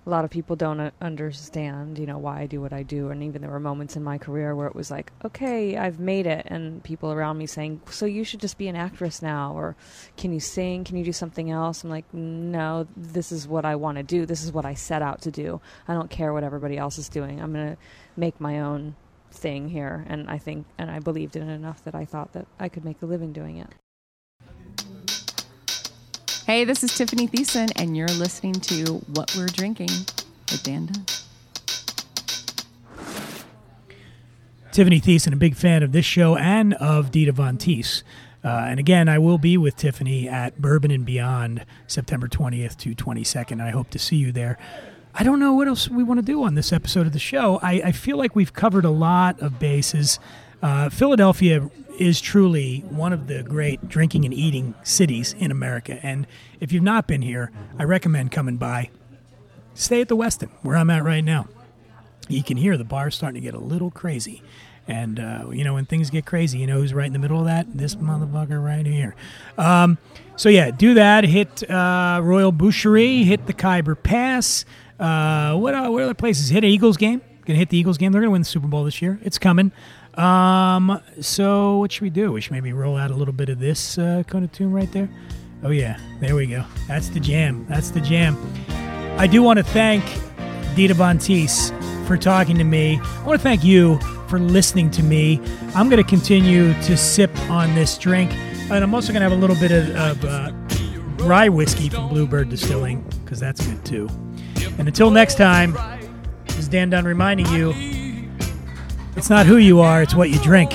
A 0.04 0.10
lot 0.10 0.24
of 0.24 0.32
people 0.32 0.56
don't 0.56 0.92
understand, 1.00 1.96
you 1.96 2.06
know, 2.06 2.18
why 2.18 2.40
I 2.40 2.46
do 2.46 2.60
what 2.60 2.72
I 2.72 2.82
do, 2.82 3.10
and 3.10 3.22
even 3.22 3.40
there 3.40 3.50
were 3.52 3.60
moments 3.60 3.94
in 3.94 4.02
my 4.02 4.18
career 4.18 4.56
where 4.56 4.66
it 4.66 4.74
was 4.74 4.90
like, 4.90 5.12
okay, 5.24 5.76
I've 5.76 6.00
made 6.00 6.26
it, 6.26 6.44
and 6.48 6.82
people 6.82 7.12
around 7.12 7.38
me 7.38 7.46
saying, 7.46 7.82
so 7.88 8.04
you 8.04 8.24
should 8.24 8.40
just 8.40 8.58
be 8.58 8.66
an 8.66 8.74
actress 8.74 9.22
now, 9.22 9.54
or 9.54 9.76
can 10.16 10.32
you 10.32 10.40
sing? 10.40 10.82
Can 10.82 10.96
you 10.96 11.04
do 11.04 11.12
something 11.12 11.52
else? 11.52 11.84
I'm 11.84 11.90
like, 11.90 12.12
no, 12.12 12.88
this 12.96 13.30
is 13.30 13.46
what 13.46 13.64
I 13.64 13.76
want 13.76 13.96
to 13.98 14.02
do. 14.02 14.26
This 14.26 14.42
is 14.42 14.50
what 14.50 14.66
I 14.66 14.74
set 14.74 15.02
out 15.02 15.22
to 15.22 15.30
do. 15.30 15.60
I 15.86 15.94
don't 15.94 16.10
care 16.10 16.32
what 16.32 16.42
everybody 16.42 16.76
else 16.76 16.98
is 16.98 17.08
doing. 17.08 17.40
I'm 17.40 17.52
gonna 17.52 17.76
make 18.16 18.40
my 18.40 18.58
own 18.58 18.96
thing 19.30 19.68
here, 19.68 20.04
and 20.08 20.28
I 20.28 20.38
think, 20.38 20.66
and 20.78 20.90
I 20.90 20.98
believed 20.98 21.36
in 21.36 21.48
it 21.48 21.54
enough 21.54 21.84
that 21.84 21.94
I 21.94 22.04
thought 22.04 22.32
that 22.32 22.48
I 22.58 22.68
could 22.68 22.84
make 22.84 23.00
a 23.02 23.06
living 23.06 23.32
doing 23.32 23.58
it. 23.58 23.68
Hey, 26.46 26.64
this 26.64 26.82
is 26.82 26.90
Tiffani 26.90 27.30
Thiessen, 27.30 27.70
and 27.76 27.96
you're 27.96 28.08
listening 28.08 28.54
to 28.54 28.94
What 29.14 29.32
We're 29.36 29.46
Drinking 29.46 29.90
with 30.50 30.60
Dan 30.64 30.86
Dunn. 30.86 31.04
Tiffani 34.72 35.00
Thiessen, 35.00 35.32
a 35.34 35.36
big 35.36 35.54
fan 35.54 35.84
of 35.84 35.92
this 35.92 36.04
show 36.04 36.36
and 36.36 36.74
of 36.74 37.12
Dita 37.12 37.30
Von 37.30 37.58
Teese. 37.58 38.02
Uh, 38.42 38.48
and 38.48 38.80
again, 38.80 39.08
I 39.08 39.20
will 39.20 39.38
be 39.38 39.56
with 39.56 39.76
Tiffany 39.76 40.28
at 40.28 40.60
Bourbon 40.60 40.90
and 40.90 41.06
Beyond 41.06 41.64
September 41.86 42.26
20th 42.26 42.76
to 42.78 42.92
22nd. 42.96 43.52
And 43.52 43.62
I 43.62 43.70
hope 43.70 43.90
to 43.90 43.98
see 44.00 44.16
you 44.16 44.32
there. 44.32 44.58
I 45.14 45.22
don't 45.22 45.38
know 45.38 45.52
what 45.52 45.68
else 45.68 45.88
we 45.88 46.02
want 46.02 46.18
to 46.18 46.26
do 46.26 46.42
on 46.42 46.56
this 46.56 46.72
episode 46.72 47.06
of 47.06 47.12
the 47.12 47.20
show. 47.20 47.60
I, 47.62 47.72
I 47.74 47.92
feel 47.92 48.16
like 48.16 48.34
we've 48.34 48.52
covered 48.52 48.84
a 48.84 48.90
lot 48.90 49.38
of 49.38 49.60
bases. 49.60 50.18
Uh, 50.62 50.88
Philadelphia 50.88 51.68
is 51.98 52.20
truly 52.20 52.80
one 52.88 53.12
of 53.12 53.26
the 53.26 53.42
great 53.42 53.88
drinking 53.88 54.24
and 54.24 54.32
eating 54.32 54.74
cities 54.82 55.34
in 55.38 55.50
America. 55.50 55.98
And 56.02 56.26
if 56.60 56.72
you've 56.72 56.82
not 56.82 57.06
been 57.06 57.22
here, 57.22 57.50
I 57.78 57.84
recommend 57.84 58.32
coming 58.32 58.56
by. 58.56 58.90
Stay 59.74 60.00
at 60.00 60.08
the 60.08 60.16
Westin, 60.16 60.50
where 60.62 60.76
I'm 60.76 60.90
at 60.90 61.04
right 61.04 61.24
now 61.24 61.48
you 62.28 62.42
can 62.42 62.56
hear 62.56 62.76
the 62.76 62.84
bar 62.84 63.10
starting 63.10 63.40
to 63.40 63.44
get 63.44 63.54
a 63.54 63.62
little 63.62 63.90
crazy. 63.90 64.42
And, 64.88 65.20
uh, 65.20 65.46
you 65.52 65.62
know, 65.62 65.74
when 65.74 65.86
things 65.86 66.10
get 66.10 66.26
crazy, 66.26 66.58
you 66.58 66.66
know 66.66 66.80
who's 66.80 66.92
right 66.92 67.06
in 67.06 67.12
the 67.12 67.18
middle 67.18 67.38
of 67.38 67.44
that? 67.44 67.66
This 67.72 67.94
motherfucker 67.94 68.62
right 68.62 68.84
here. 68.84 69.14
Um, 69.56 69.98
so, 70.36 70.48
yeah, 70.48 70.70
do 70.72 70.94
that. 70.94 71.24
Hit 71.24 71.68
uh, 71.70 72.20
Royal 72.22 72.52
Boucherie, 72.52 73.24
hit 73.24 73.46
the 73.46 73.52
Khyber 73.52 73.94
Pass. 73.94 74.64
Uh, 74.98 75.56
what, 75.56 75.74
uh, 75.74 75.88
what 75.88 76.02
other 76.02 76.14
places? 76.14 76.48
Hit 76.48 76.64
an 76.64 76.70
Eagles 76.70 76.96
game. 76.96 77.20
Going 77.20 77.54
to 77.54 77.54
hit 77.56 77.70
the 77.70 77.76
Eagles 77.76 77.98
game. 77.98 78.12
They're 78.12 78.20
going 78.20 78.30
to 78.30 78.32
win 78.32 78.42
the 78.42 78.46
Super 78.46 78.68
Bowl 78.68 78.84
this 78.84 79.00
year. 79.00 79.20
It's 79.22 79.38
coming. 79.38 79.72
Um, 80.14 81.00
so, 81.20 81.78
what 81.78 81.92
should 81.92 82.02
we 82.02 82.10
do? 82.10 82.32
We 82.32 82.40
should 82.40 82.52
maybe 82.52 82.72
roll 82.72 82.96
out 82.96 83.10
a 83.10 83.14
little 83.14 83.32
bit 83.32 83.48
of 83.48 83.58
this 83.58 83.98
uh, 83.98 84.22
kind 84.26 84.44
of 84.44 84.52
tune 84.52 84.72
right 84.72 84.90
there. 84.92 85.08
Oh, 85.62 85.70
yeah. 85.70 85.98
There 86.20 86.34
we 86.34 86.46
go. 86.46 86.64
That's 86.88 87.08
the 87.08 87.20
jam. 87.20 87.66
That's 87.68 87.90
the 87.90 88.00
jam. 88.00 88.36
I 89.18 89.26
do 89.26 89.42
want 89.42 89.58
to 89.58 89.62
thank 89.62 90.04
Dita 90.74 90.94
Von 90.94 91.18
Teese 91.18 91.70
for 92.06 92.16
talking 92.16 92.58
to 92.58 92.64
me. 92.64 92.98
I 93.00 93.26
want 93.26 93.40
to 93.40 93.42
thank 93.42 93.62
you 93.64 93.98
for 94.28 94.38
listening 94.38 94.90
to 94.92 95.02
me. 95.02 95.40
I'm 95.74 95.88
going 95.88 96.02
to 96.02 96.08
continue 96.08 96.72
to 96.82 96.96
sip 96.96 97.30
on 97.50 97.74
this 97.74 97.96
drink, 97.96 98.32
and 98.32 98.82
I'm 98.84 98.94
also 98.94 99.12
going 99.12 99.22
to 99.22 99.28
have 99.28 99.38
a 99.38 99.40
little 99.40 99.56
bit 99.56 99.70
of, 99.70 99.90
of 99.94 100.24
uh, 100.24 100.52
rye 101.24 101.48
whiskey 101.48 101.88
from 101.88 102.08
Bluebird 102.08 102.48
Distilling 102.48 103.02
because 103.24 103.38
that's 103.38 103.64
good 103.66 103.84
too. 103.84 104.08
And 104.78 104.88
until 104.88 105.10
next 105.10 105.36
time, 105.36 105.76
this 106.46 106.58
is 106.58 106.68
Dan 106.68 106.90
Dunn 106.90 107.04
reminding 107.04 107.46
you 107.48 107.72
it's 109.22 109.30
not 109.30 109.46
who 109.46 109.58
you 109.58 109.78
are, 109.78 110.02
it's 110.02 110.16
what 110.16 110.30
you 110.30 110.38
drink. 110.40 110.72